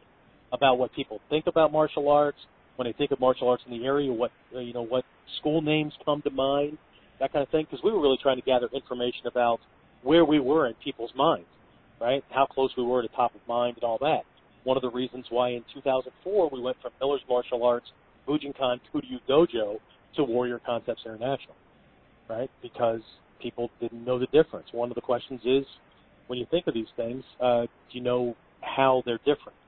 [0.53, 2.39] about what people think about martial arts,
[2.77, 5.05] when they think of martial arts in the area, what uh, you know, what
[5.39, 6.79] school names come to mind,
[7.19, 7.67] that kind of thing.
[7.69, 9.61] Because we were really trying to gather information about
[10.03, 11.49] where we were in people's minds,
[12.01, 12.25] right?
[12.31, 14.23] How close we were to top of mind and all that.
[14.65, 17.87] One of the reasons why in 2004 we went from Miller's Martial Arts,
[18.29, 19.79] Bujinkan Kuryu Dojo
[20.17, 21.55] to Warrior Concepts International
[22.31, 22.51] right?
[22.63, 23.01] Because
[23.43, 24.69] people didn't know the difference.
[24.73, 25.65] One of the questions is,
[26.29, 27.69] when you think of these things, uh, do
[27.99, 29.59] you know how they're different?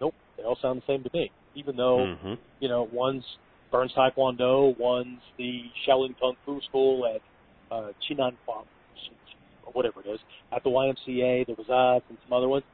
[0.00, 1.30] Nope, they all sound the same to me.
[1.56, 2.34] Even though, mm-hmm.
[2.60, 3.24] you know, one's
[3.70, 7.20] Burns Taekwondo, one's the Shaolin Kung Fu School at
[7.74, 10.20] uh, Chinan or whatever it is,
[10.54, 12.64] at the YMCA, there was us and some other ones.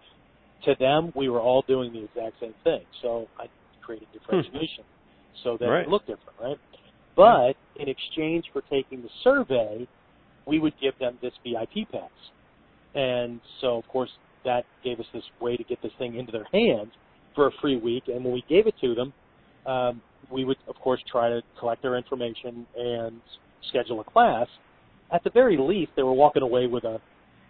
[0.64, 2.82] To them, we were all doing the exact same thing.
[3.00, 3.46] So I
[3.80, 4.97] created differentiation hmm.
[5.44, 5.86] So that right.
[5.86, 6.58] it looked different, right?
[7.16, 9.86] But in exchange for taking the survey,
[10.46, 12.10] we would give them this VIP pass.
[12.94, 14.10] And so, of course,
[14.44, 16.92] that gave us this way to get this thing into their hands
[17.34, 18.04] for a free week.
[18.08, 19.12] And when we gave it to them,
[19.66, 23.20] um, we would, of course, try to collect their information and
[23.68, 24.46] schedule a class.
[25.12, 27.00] At the very least, they were walking away with a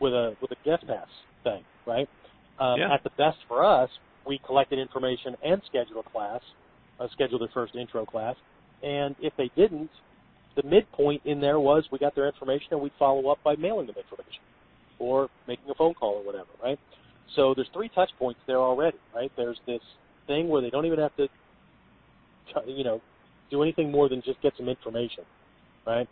[0.00, 1.08] with a with a guest pass
[1.42, 2.08] thing, right?
[2.60, 2.92] Um, yeah.
[2.92, 3.90] At the best for us,
[4.26, 6.40] we collected information and scheduled a class,
[7.00, 8.36] uh, scheduled their first intro class,
[8.82, 9.90] and if they didn't,
[10.56, 13.86] the midpoint in there was we got their information and we'd follow up by mailing
[13.86, 14.42] them information
[14.98, 16.78] or making a phone call or whatever, right?
[17.36, 19.30] So there's three touch points there already, right?
[19.36, 19.80] There's this
[20.26, 21.28] thing where they don't even have to,
[22.66, 23.00] you know,
[23.50, 25.24] do anything more than just get some information,
[25.86, 26.08] right?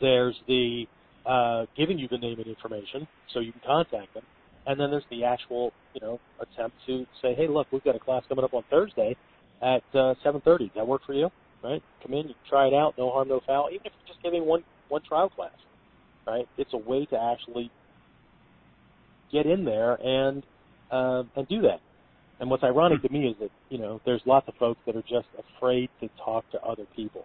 [0.00, 0.84] There's the
[1.24, 4.24] uh, giving you the name and information so you can contact them,
[4.66, 7.98] and then there's the actual, you know, attempt to say, hey, look, we've got a
[7.98, 9.16] class coming up on Thursday
[9.62, 10.74] at uh, 7:30.
[10.74, 11.30] That work for you?
[11.62, 11.82] right?
[12.02, 13.68] Come in, you try it out, no harm, no foul.
[13.70, 15.52] Even if you're just giving one one trial class,
[16.26, 16.48] right?
[16.58, 17.70] It's a way to actually
[19.32, 20.42] get in there and
[20.90, 21.80] uh, and do that.
[22.40, 25.02] And what's ironic to me is that you know there's lots of folks that are
[25.02, 27.24] just afraid to talk to other people.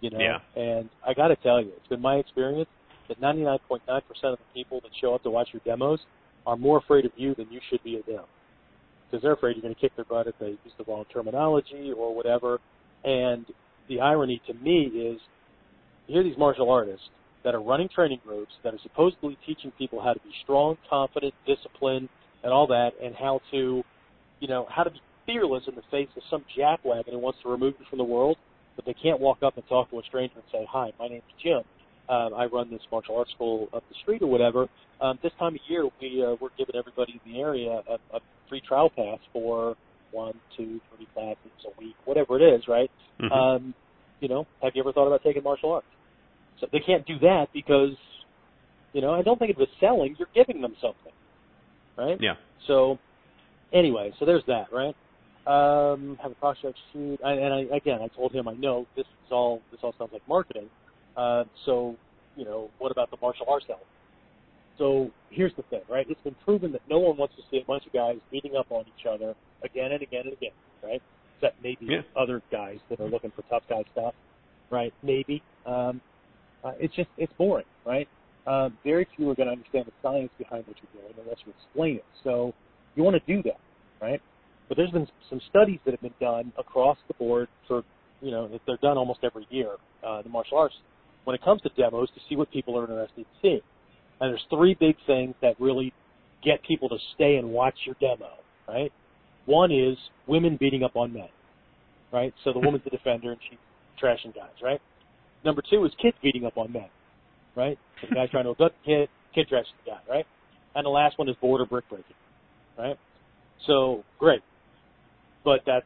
[0.00, 0.38] You know, yeah.
[0.60, 2.68] and I got to tell you, it's been my experience
[3.08, 3.80] that 99.9%
[4.22, 5.98] of the people that show up to watch your demos
[6.46, 8.22] are more afraid of you than you should be of them.
[9.10, 11.92] Because they're afraid you're going to kick their butt if they use the wrong terminology
[11.96, 12.58] or whatever.
[13.04, 13.46] And
[13.88, 15.20] the irony to me is,
[16.06, 17.08] you hear these martial artists
[17.44, 21.32] that are running training groups that are supposedly teaching people how to be strong, confident,
[21.46, 22.08] disciplined,
[22.42, 23.82] and all that, and how to,
[24.40, 27.48] you know, how to be fearless in the face of some jackwagon who wants to
[27.48, 28.36] remove you from the world,
[28.76, 31.22] but they can't walk up and talk to a stranger and say, "Hi, my name's
[31.42, 31.62] Jim,"
[32.08, 34.66] uh, I run this martial arts school up the street or whatever.
[35.00, 38.20] Um, this time of year, we uh, we're giving everybody in the area a, a
[38.48, 39.76] free trial pass for
[40.10, 41.36] one, two, three classes
[41.66, 42.90] a week, whatever it is, right?
[43.20, 43.32] Mhm.
[43.32, 43.74] Um,
[44.20, 45.86] you know, have you ever thought about taking martial arts?
[46.60, 47.94] So they can't do that because,
[48.92, 50.16] you know, I don't think it was selling.
[50.18, 51.12] You're giving them something,
[51.96, 52.20] right?
[52.20, 52.34] yeah.
[52.66, 52.98] So,
[53.72, 54.96] anyway, so there's that, right?
[55.46, 59.06] Um, have a prospect shoot, I, and I, again, I told him I know this
[59.06, 60.68] is all this all sounds like marketing.
[61.18, 61.96] Uh, so,
[62.36, 63.88] you know, what about the martial arts element?
[64.78, 66.06] So here's the thing, right?
[66.08, 68.66] It's been proven that no one wants to see a bunch of guys beating up
[68.70, 70.52] on each other again and again and again,
[70.82, 71.02] right?
[71.36, 72.02] Except maybe Yeah.
[72.16, 74.14] other guys that are looking for tough guy stuff,
[74.70, 74.94] right?
[75.02, 75.42] Maybe.
[75.66, 76.00] Um,
[76.64, 78.08] uh, it's just it's boring, right?
[78.46, 81.52] Um, very few are going to understand the science behind what you're doing unless you
[81.52, 82.06] explain it.
[82.24, 82.54] So
[82.94, 83.60] you want to do that,
[84.00, 84.20] right?
[84.68, 87.82] But there's been some studies that have been done across the board for,
[88.20, 90.74] you know, they're done almost every year, uh, the martial arts,
[91.28, 93.60] when it comes to demos to see what people are interested in seeing.
[94.18, 95.92] And there's three big things that really
[96.42, 98.30] get people to stay and watch your demo,
[98.66, 98.90] right?
[99.44, 101.28] One is women beating up on men,
[102.14, 102.32] right?
[102.44, 103.58] So the woman's the defender and she's
[104.02, 104.80] trashing guys, right?
[105.44, 106.88] Number two is kids beating up on men,
[107.54, 107.78] right?
[108.00, 110.26] So the guy's trying to abduct the kid, kid trashes the guy, right?
[110.76, 112.16] And the last one is border brick breaking,
[112.78, 112.96] right?
[113.66, 114.40] So great,
[115.44, 115.84] but that's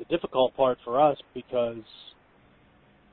[0.00, 1.84] the difficult part for us because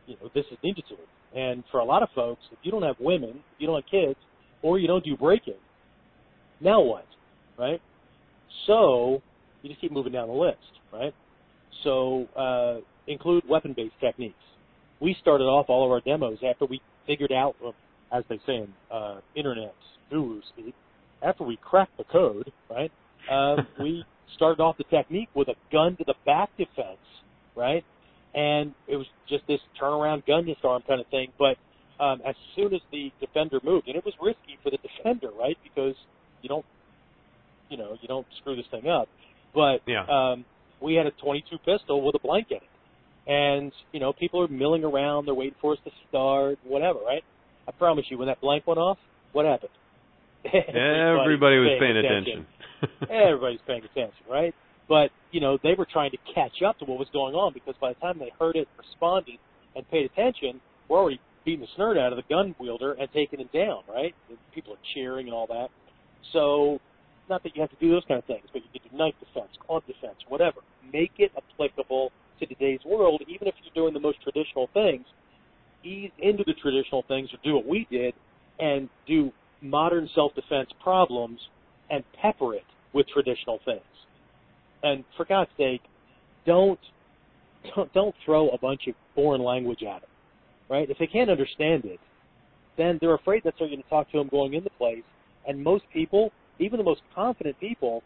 [0.09, 0.95] you know this is ninja to
[1.35, 3.89] and for a lot of folks, if you don't have women, if you don't have
[3.89, 4.17] kids,
[4.61, 5.53] or you don't do breaking,
[6.59, 7.05] now what,
[7.57, 7.81] right?
[8.65, 9.21] So
[9.61, 10.57] you just keep moving down the list,
[10.91, 11.13] right?
[11.83, 14.35] So uh, include weapon-based techniques.
[14.99, 17.55] We started off all of our demos after we figured out,
[18.11, 19.75] as they say in uh, internet
[20.09, 20.73] guru speak,
[21.21, 22.91] after we cracked the code, right?
[23.31, 24.03] Uh, we
[24.35, 26.97] started off the technique with a gun to the back defense,
[27.55, 27.85] right?
[28.33, 31.31] And it was just this turnaround gun disarm kind of thing.
[31.37, 31.57] But
[32.03, 35.57] um, as soon as the defender moved, and it was risky for the defender, right?
[35.63, 35.95] Because
[36.41, 36.65] you don't,
[37.69, 39.09] you know, you don't screw this thing up.
[39.53, 40.05] But Yeah.
[40.07, 40.45] um,
[40.79, 42.63] we had a 22 pistol with a blank in it,
[43.27, 45.25] and you know, people are milling around.
[45.25, 47.23] They're waiting for us to start, whatever, right?
[47.67, 48.97] I promise you, when that blank went off,
[49.33, 49.71] what happened?
[50.45, 52.47] Everybody was paying attention.
[53.11, 54.55] Everybody's paying attention, right?
[54.89, 57.75] But you know, they were trying to catch up to what was going on because
[57.79, 59.37] by the time they heard it, responded,
[59.75, 60.59] and paid attention,
[60.89, 64.13] we're already beating the snort out of the gun wielder and taking him down, right?
[64.53, 65.69] People are cheering and all that.
[66.33, 66.79] So,
[67.29, 69.13] not that you have to do those kind of things, but you can do knife
[69.19, 70.61] defense, club defense, whatever.
[70.91, 75.05] Make it applicable to today's world, even if you're doing the most traditional things.
[75.83, 78.13] Ease into the traditional things, or do what we did,
[78.59, 79.31] and do
[79.61, 81.39] modern self-defense problems
[81.89, 83.81] and pepper it with traditional things.
[84.83, 85.81] And for God's sake,
[86.45, 86.79] don't
[87.93, 90.09] don't, throw a bunch of foreign language at them,
[90.69, 90.89] right?
[90.89, 91.99] If they can't understand it,
[92.77, 95.03] then they're afraid that they're going to talk to them going into place.
[95.45, 98.01] And most people, even the most confident people,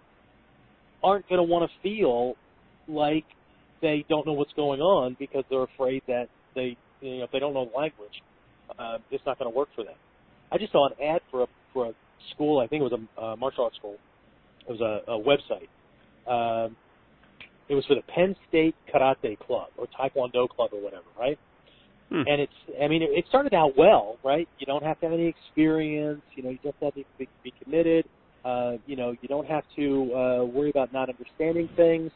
[1.04, 2.36] aren't going to want to feel
[2.88, 3.26] like
[3.82, 7.40] they don't know what's going on because they're afraid that they, you know, if they
[7.40, 8.24] don't know the language,
[8.80, 9.96] uh, it's not going to work for them.
[10.52, 11.92] I just saw an ad for a for a
[12.34, 12.60] school.
[12.60, 13.98] I think it was a uh, martial arts school.
[14.68, 15.68] It was a, a website.
[16.28, 16.76] Um,
[17.70, 21.40] it was for the Penn State Karate Club or Taekwondo Club or whatever, right?
[22.10, 22.24] Hmm.
[22.28, 24.48] And it's, I mean, it, it started out well, right?
[24.60, 26.22] You don't have to have any experience.
[26.36, 28.06] You know, you just have to be, be committed.
[28.46, 32.12] Uh, you know, you don't have to uh, worry about not understanding things.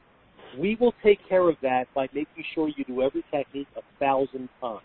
[0.57, 4.49] We will take care of that by making sure you do every technique a thousand
[4.59, 4.81] times.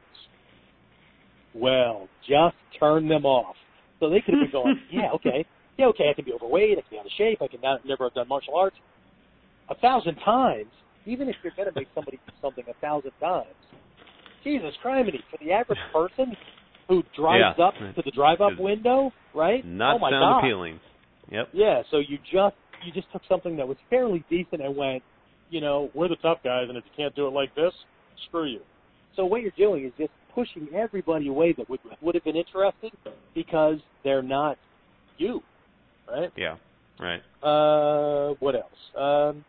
[1.55, 3.57] Well, just turn them off.
[4.01, 5.45] So they could have been going, yeah, okay,
[5.79, 7.85] yeah, okay, I can be overweight, I can be out of shape, I can not,
[7.87, 8.77] never have done martial arts.
[9.73, 10.71] A thousand times,
[11.07, 13.57] even if you're going to make somebody do something a thousand times,
[14.45, 16.37] Jesus criminy, for the average person
[16.89, 17.65] who drives Yeah.
[17.65, 19.65] up to the drive-up window, right?
[19.65, 20.39] Not oh my sound God.
[20.41, 20.79] appealing.
[21.31, 21.49] Yep.
[21.55, 22.55] Yeah, so you just
[22.85, 25.03] you just took something that was fairly decent and went,
[25.49, 27.73] you know, we're the tough guys, and if you can't do it like this,
[28.27, 28.61] screw you.
[29.17, 32.93] So what you're doing is just pushing everybody away that would would have been interested
[33.35, 34.59] because they're not
[35.17, 35.41] you,
[36.11, 36.31] right?
[36.37, 36.57] Yeah.
[37.01, 37.23] Right.
[37.43, 38.81] Uh, what else?
[38.99, 39.45] Um,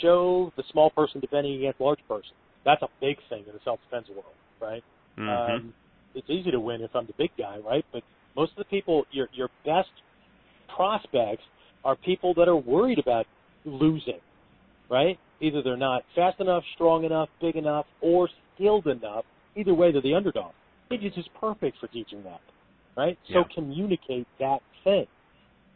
[0.00, 2.32] show the small person defending against large person.
[2.64, 4.82] That's a big thing in the self-defense world, right?
[5.16, 5.74] hmm Um,
[6.14, 7.84] it's easy to win if I'm the big guy, right?
[7.92, 8.02] But
[8.36, 9.90] most of the people, your your best
[10.74, 11.44] prospects
[11.84, 13.26] are people that are worried about
[13.64, 14.20] losing,
[14.88, 15.18] right?
[15.40, 19.24] Either they're not fast enough, strong enough, big enough, or skilled enough.
[19.56, 20.52] Either way, they're the underdog.
[20.90, 22.40] Aegis is perfect for teaching that,
[22.96, 23.18] right?
[23.28, 23.44] So Yeah.
[23.54, 25.06] communicate that thing.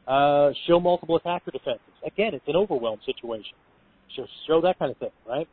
[0.06, 1.94] Uh, show multiple attacker defenses.
[2.02, 3.56] Again, it's an overwhelm situation.
[4.16, 5.48] Show, show that kind of thing, right?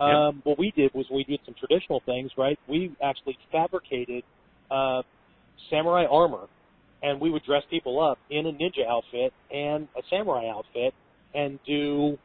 [0.00, 0.08] Yep.
[0.08, 2.58] Um, what we did was we did some traditional things, right?
[2.68, 4.24] We actually fabricated
[4.70, 5.02] uh,
[5.70, 6.46] samurai armor,
[7.02, 10.94] and we would dress people up in a ninja outfit and a samurai outfit,
[11.34, 12.18] and do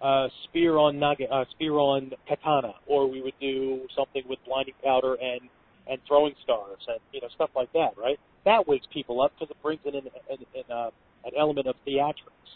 [0.00, 4.74] uh, spear on naga, uh, spear on katana, or we would do something with blinding
[4.82, 5.40] powder and
[5.88, 8.18] and throwing stars and you know stuff like that, right?
[8.44, 10.90] That wakes people up because it brings in an an, an, uh,
[11.24, 12.50] an element of theatrics,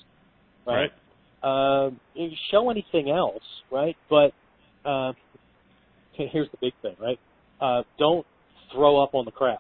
[0.67, 0.75] right?
[0.75, 0.93] Right.
[2.15, 3.97] You show anything else, right?
[4.11, 4.33] But
[4.85, 5.13] uh,
[6.13, 7.19] here's the big thing, right?
[7.61, 8.27] Uh, don't
[8.73, 9.59] throw up on the crowd,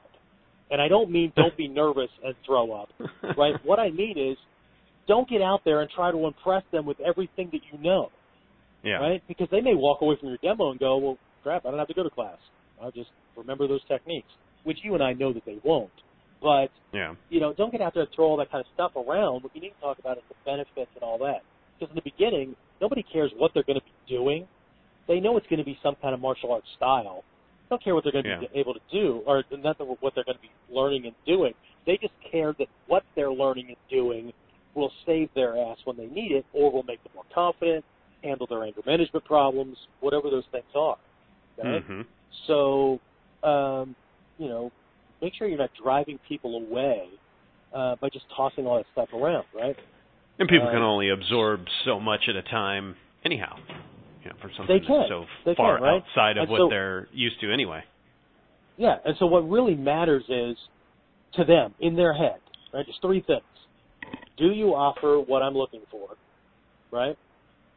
[0.70, 2.88] and I don't mean don't be nervous and throw up,
[3.38, 3.54] right?
[3.64, 4.36] What I mean is
[5.08, 8.10] don't get out there and try to impress them with everything that you know,
[8.82, 8.96] Yeah.
[8.98, 9.22] right?
[9.28, 11.88] Because they may walk away from your demo and go, well, crap, I don't have
[11.88, 12.38] to go to class.
[12.82, 14.28] I'll just remember those techniques,
[14.64, 15.90] which you and I know that they won't.
[16.42, 17.14] But Yeah.
[17.30, 19.42] you know, don't get out there and throw all that kind of stuff around.
[19.44, 21.42] What you need to talk about is the benefits and all that.
[21.78, 24.46] Because in the beginning, nobody cares what they're going to be doing.
[25.08, 27.24] They know it's going to be some kind of martial arts style.
[27.68, 28.40] They don't care what they're going to Yeah.
[28.40, 31.54] be able to do, or not what they're going to be learning and doing.
[31.86, 34.32] They just care that what they're learning and doing
[34.74, 37.84] will save their ass when they need it, or will make them more confident,
[38.22, 40.96] handle their anger management problems, whatever those things are.
[41.58, 41.84] Okay?
[41.86, 42.02] hmm
[42.46, 43.00] So,
[43.42, 43.96] um,
[44.38, 44.70] you know,
[45.22, 47.08] make sure you're not driving people away
[47.74, 49.76] uh, by just tossing all that stuff around, right?
[50.38, 53.56] And people can Uh, only absorb so much at a time, anyhow.
[54.22, 56.02] You know, from something They that's so They far can, right?
[56.02, 57.84] outside of And what so- they're used to anyway.
[58.76, 60.58] Yeah, and so what really matters is
[61.32, 62.40] to them in their head,
[62.72, 62.84] right?
[62.86, 63.42] Just three things.
[64.36, 66.16] Do you offer what I'm looking for,
[66.90, 67.16] right?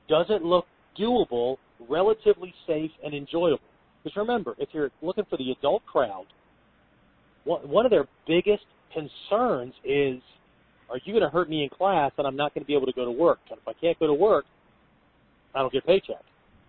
[0.09, 1.57] Does it look doable,
[1.87, 3.61] relatively safe, and enjoyable?
[4.03, 6.25] Because remember, if you're looking for the adult crowd,
[7.45, 10.21] one of their biggest concerns is,
[10.89, 12.87] are you going to hurt me in class and I'm not going to be able
[12.87, 13.39] to go to work?
[13.49, 14.45] And if I can't go to work,
[15.53, 16.23] I don't get a paycheck,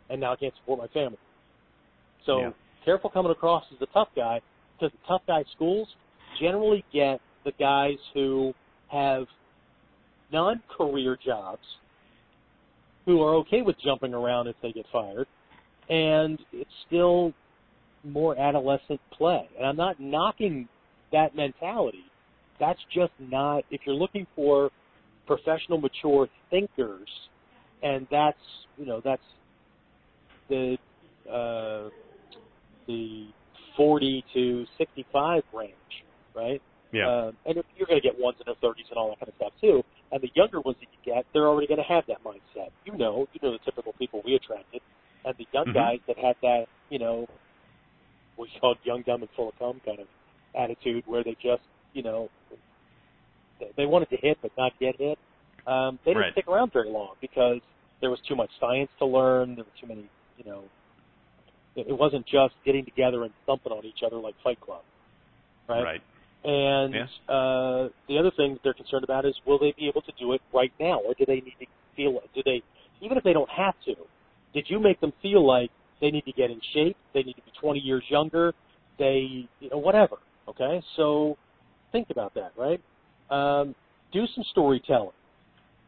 [0.09, 1.19] and now I can't support my family.
[2.25, 2.53] So Yeah.
[2.85, 4.41] careful coming across as the tough guy,
[4.79, 5.89] because the tough guy schools
[6.39, 8.55] generally get the guys who
[8.89, 9.27] have
[10.33, 11.67] non-career jobs,
[13.05, 15.27] who are okay with jumping around if they get fired,
[15.89, 17.33] and it's still
[18.05, 19.49] more adolescent play.
[19.59, 20.69] And I'm not knocking
[21.13, 22.10] that mentality.
[22.61, 24.71] That's just not if you're looking for
[25.27, 27.09] professional, mature thinkers,
[27.83, 28.39] and that's
[28.77, 29.23] you know that's
[30.49, 30.77] the
[31.31, 31.89] uh,
[32.87, 33.29] the
[33.77, 35.73] 40 to 65 range,
[36.35, 36.61] right?
[36.93, 37.07] Yeah.
[37.07, 39.29] Um, and if you're going to get ones in their 30s and all that kind
[39.29, 39.83] of stuff too.
[40.13, 42.71] And the younger ones that you get, they're already going to have that mindset.
[42.85, 44.83] You know, you know the typical people we attracted,
[45.25, 45.75] and the young Mhm.
[45.75, 47.27] guys that had that, you know,
[48.37, 50.09] what you call young, dumb, and full of cum kind of
[50.55, 51.63] attitude, where they just,
[51.93, 52.31] you know,
[53.77, 55.19] they- wanted to hit but not get hit.
[55.67, 56.33] Um, they didn't Right.
[56.33, 57.61] stick around very long because
[58.01, 59.55] there was too much science to learn.
[59.55, 60.65] There were too many, you know,
[61.77, 64.83] it it wasn't just getting together and thumping on each other like Fight Club,
[65.69, 65.83] right?
[65.83, 66.03] right.
[66.43, 67.07] And Yeah.
[67.29, 70.41] uh, the other thing they're concerned about is will they be able to do it
[70.53, 72.19] right now, or do they need to feel?
[72.35, 72.63] Do they,
[73.01, 73.95] even if they don't have to,
[74.55, 75.71] did you make them feel like
[76.01, 76.97] they need to get in shape?
[77.13, 78.55] They need to be 20 years younger.
[78.99, 80.17] They, you know, whatever.
[80.49, 81.37] Okay, so
[81.93, 82.81] think about that, right?
[83.31, 83.75] Um,
[84.13, 85.11] do some storytelling.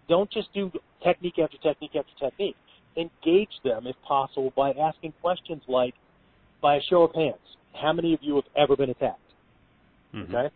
[0.08, 0.70] Don't just do
[1.02, 2.56] technique after technique after technique.
[2.96, 5.94] Engage them, if possible, by asking questions like,
[6.60, 7.38] by a show of hands,
[7.74, 9.18] how many of you have ever been attacked?
[10.14, 10.34] Mhm.
[10.34, 10.54] okay?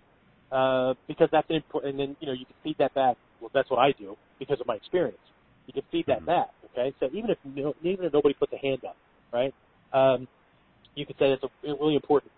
[0.53, 3.17] Uh, because that's an important, and then you know you can feed that back.
[3.41, 5.19] Well, that's what I do because of my experience.
[5.67, 6.27] You can feed that Mhm.
[6.27, 6.95] back, okay?
[7.01, 8.97] So even if no, even if nobody puts a hand up,
[9.33, 9.53] right?
[9.93, 10.29] Um,
[10.95, 12.33] you could say that's a really important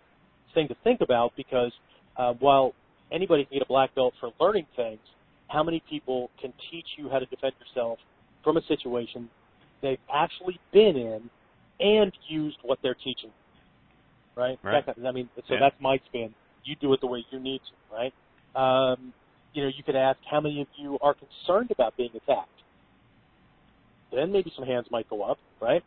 [0.55, 1.73] thing to think about because
[2.17, 2.75] uh, while
[3.13, 5.01] anybody can get a black belt for learning things,
[5.49, 7.99] how many people can teach you how to defend yourself
[8.45, 9.29] from a situation
[9.83, 11.31] they've actually been in
[11.81, 13.31] and used what they're teaching,
[14.37, 14.59] right?
[14.63, 14.85] Right.
[14.85, 15.61] That I mean, so Yeah.
[15.61, 16.35] that's my spin.
[16.65, 18.13] You do it the way you need to, right?
[18.55, 19.13] Um,
[19.55, 22.49] you know, you could ask how many of you are concerned about being attacked.
[24.13, 25.83] Then maybe some hands might go up, right?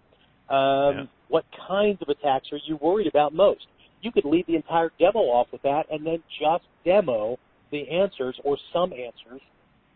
[0.49, 1.05] Um, Yeah.
[1.27, 3.65] What kinds of attacks are you worried about most?
[4.01, 7.37] You could lead the entire demo off with that, and then just demo
[7.71, 9.41] the answers or some answers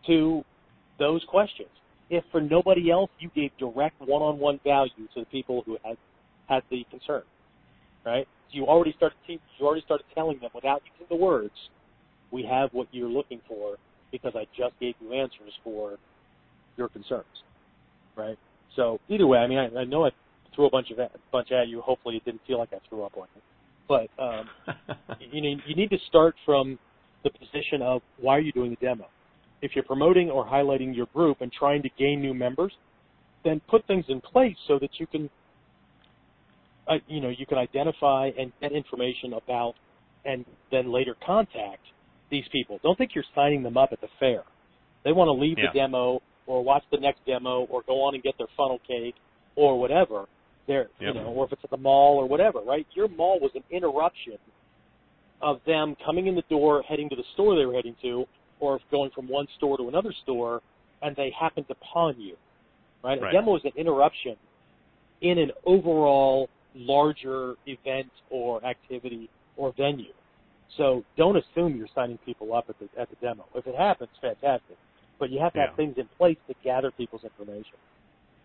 [0.06, 0.44] to
[0.98, 1.68] those questions.
[2.08, 5.96] If for nobody else, you gave direct one-on-one value to the people who had
[6.48, 7.22] had the concern,
[8.04, 8.28] right?
[8.50, 11.54] You already started te- you already started telling them without using the words,
[12.30, 13.76] "We have what you're looking for
[14.12, 15.98] because I just gave you answers for
[16.76, 17.42] your concerns,"
[18.14, 18.38] right?
[18.76, 20.10] So either way, I mean, I, I know I
[20.54, 21.80] threw a bunch of a bunch at you.
[21.80, 23.42] Hopefully, it didn't feel like I threw up on you,
[23.88, 24.48] but um,
[25.32, 26.78] you know, you need to start from
[27.24, 29.06] the position of why are you doing the demo.
[29.62, 32.72] If you're promoting or highlighting your group and trying to gain new members,
[33.44, 35.30] then put things in place so that you can,
[36.88, 39.74] uh, you know, you can identify and get information about
[40.24, 41.80] and then later contact
[42.30, 42.78] these people.
[42.82, 44.42] Don't think you're signing them up at the fair.
[45.04, 45.70] They want to leave Yeah.
[45.72, 49.14] the demo or watch the next demo or go on and get their funnel cake
[49.54, 50.26] or whatever.
[50.66, 51.14] They're, Yep.
[51.14, 52.86] you know, or if it's at the mall or whatever, right?
[52.94, 54.38] Your mall was an interruption
[55.40, 58.26] of them coming in the door, heading to the store they were heading to,
[58.58, 60.62] or going from one store to another store,
[61.02, 62.36] and they happened pawn you,
[63.04, 63.20] right?
[63.20, 63.34] Right.
[63.34, 64.36] A demo is an interruption
[65.20, 70.12] in an overall larger event or activity or venue.
[70.76, 73.46] So don't assume you're signing people up at the at the demo.
[73.54, 74.76] If it happens, fantastic.
[75.18, 75.66] But you have to Yeah.
[75.68, 77.78] have things in place to gather people's information.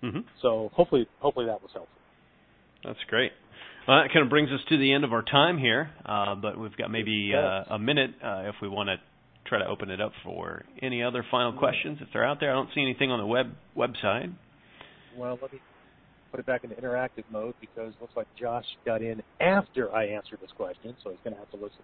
[0.01, 2.00] hmm So hopefully hopefully that was helpful.
[2.83, 3.31] That's great.
[3.87, 6.57] Well, that kind of brings us to the end of our time here, uh, but
[6.59, 8.97] we've got maybe uh, a minute uh, if we want to
[9.47, 12.51] try to open it up for any other final questions if they're out there.
[12.51, 14.31] I don't see anything on the web website.
[15.17, 15.59] Well, let me
[16.29, 20.05] put it back into interactive mode because it looks like Josh got in after I
[20.05, 21.81] answered this question, so he's going to have to listen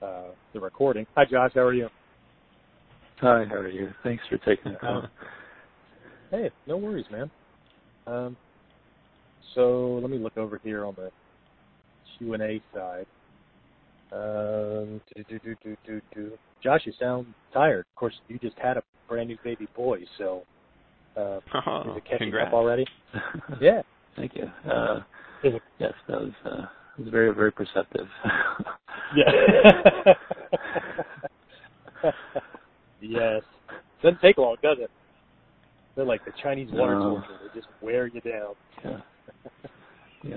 [0.00, 1.06] uh, the recording.
[1.14, 1.50] Hi, Josh.
[1.54, 1.88] How are you?
[3.20, 3.90] Hi, how are you?
[4.02, 5.04] Thanks for taking the call.
[6.30, 7.30] Hey, no worries, man.
[8.06, 8.36] Um,
[9.54, 11.10] so let me look over here on the
[12.18, 13.06] Q and A side.
[14.12, 16.32] Um, do, do, do, do, do, do.
[16.62, 17.86] Josh, you sound tired.
[17.90, 20.42] Of course, you just had a brand new baby boy, so
[21.16, 22.48] uh, is Oh, it catching congrats.
[22.48, 22.86] up already?
[23.60, 23.82] Yeah.
[24.16, 24.44] Thank you.
[24.70, 25.00] Uh,
[25.42, 26.66] Is yes, that was uh,
[26.98, 28.06] was very very perceptive.
[29.14, 30.14] Yeah.
[33.00, 33.42] yes.
[34.02, 34.90] Doesn't take long, does it?
[35.96, 37.10] They're like the Chinese water No.
[37.16, 37.34] torture.
[37.42, 38.54] They just wear you down.
[38.84, 39.00] yeah.
[40.24, 40.36] Yeah.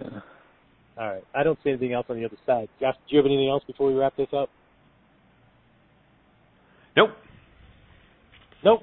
[0.98, 1.24] All right.
[1.36, 2.70] I don't see anything else on the other side.
[2.80, 4.50] Josh, do you have anything else before we wrap this up?
[6.98, 7.10] Nope.
[8.64, 8.82] Nope.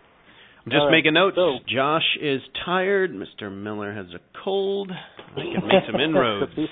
[0.64, 0.92] I'm just All right.
[0.92, 1.34] making notes.
[1.36, 3.10] So- Josh is tired.
[3.12, 3.50] Mr.
[3.50, 4.92] Miller has a cold.
[4.92, 6.52] I can make some inroads.
[6.54, 6.66] the,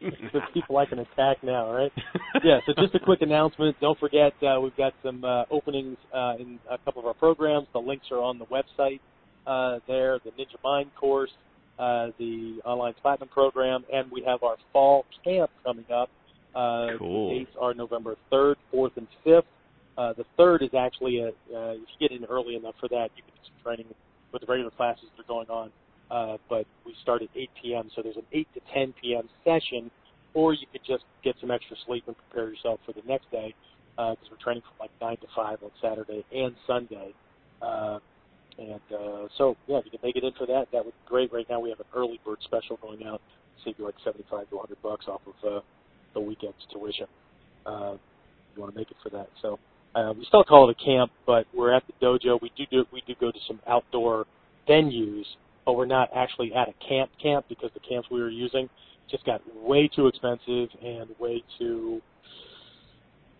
[0.10, 1.90] pe- the people I can attack now, right?
[2.44, 3.76] yeah, so just a quick announcement.
[3.80, 7.66] Don't forget, uh, we've got some uh, openings uh, in a couple of our programs.
[7.72, 9.00] The links are on the website
[9.46, 11.30] uh, there, the Ninja Mind course,
[11.82, 16.08] uh, the online platinum program, and we have our fall camp coming up.
[16.54, 17.30] Uh, Cool.
[17.30, 19.42] The dates are November 3rd, 4th, and 5th.
[19.98, 23.08] Uh, the 3rd is actually, a, uh, if you get in early enough for that,
[23.16, 23.86] you can do some training
[24.32, 25.72] with the regular classes that are going on.
[26.08, 29.28] Uh, but we start at 8 p.m., so there's an 8 to 10 p.m.
[29.42, 29.90] session,
[30.34, 33.54] or you could just get some extra sleep and prepare yourself for the next day,
[33.96, 37.12] because we're training from like 9 to 5 on Saturday and Sunday.
[37.60, 37.98] Uh,
[38.58, 41.08] and uh, so, yeah, if you can make it in for that, that would be
[41.08, 41.32] great.
[41.32, 43.20] Right now we have an early bird special going out,
[43.64, 45.60] save you like 75 to 100 bucks off of uh,
[46.14, 47.06] the weekend's tuition.
[47.64, 47.94] Uh,
[48.54, 49.28] you want to make it for that.
[49.40, 49.58] So
[49.94, 52.40] uh, we still call it a camp, but we're at the dojo.
[52.40, 54.26] We do, do we do go to some outdoor
[54.68, 55.24] venues,
[55.64, 58.68] but we're not actually at a camp camp because the camps we were using
[59.10, 62.00] just got way too expensive and way too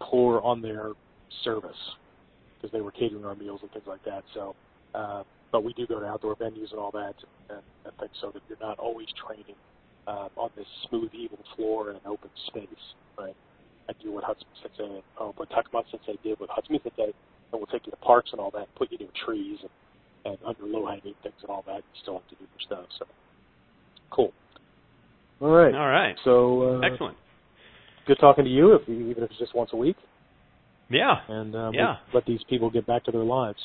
[0.00, 0.92] poor on their
[1.44, 1.76] service
[2.56, 4.22] because they were catering our meals and things like that.
[4.34, 4.54] So,
[4.94, 7.14] uh, but we do go to outdoor venues and all that,
[7.50, 9.56] and, and things so that you're not always training
[10.06, 12.66] uh, on this smooth, even floor in an open space,
[13.18, 13.36] right?
[13.88, 17.12] And do what Hatsumi Sensei, oh, what Takamatsu Sensei did with Hatsumi Sensei,
[17.52, 19.70] and we'll take you to parks and all that, put you near trees and,
[20.24, 21.76] and under low-hanging things and all that.
[21.76, 22.86] You still have to do your stuff.
[22.98, 23.06] So,
[24.10, 24.32] cool.
[25.40, 25.74] All right.
[25.74, 26.16] All right.
[26.24, 27.16] So, uh, Excellent.
[28.06, 29.96] good talking to you, if even if it's just once a week,
[30.88, 31.20] Yeah.
[31.28, 31.96] and uh, Yeah.
[32.06, 33.58] let, let these people get back to their lives.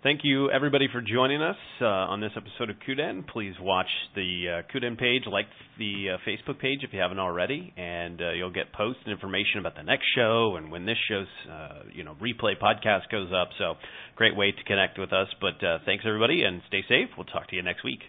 [0.00, 3.26] Thank you, everybody, for joining us uh, on this episode of Kuden.
[3.26, 5.46] Please watch the uh, Kuden page, like
[5.76, 9.58] the uh, Facebook page if you haven't already, and uh, you'll get posts and information
[9.58, 13.48] about the next show and when this show's uh, you know replay podcast goes up.
[13.58, 13.74] So,
[14.14, 15.26] great way to connect with us.
[15.40, 17.08] But uh, thanks, everybody, and stay safe.
[17.16, 18.02] We'll talk to you next week.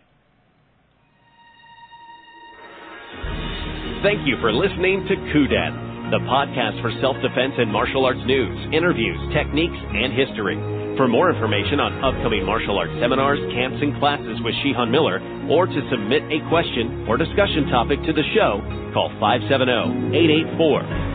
[4.04, 9.18] Thank you for listening to Kuden, the podcast for self-defense and martial arts news, interviews,
[9.34, 10.79] techniques, and history.
[11.00, 15.64] For more information on upcoming martial arts seminars, camps, and classes with Shihan Miller, or
[15.66, 18.60] to submit a question or discussion topic to the show,
[18.92, 19.08] call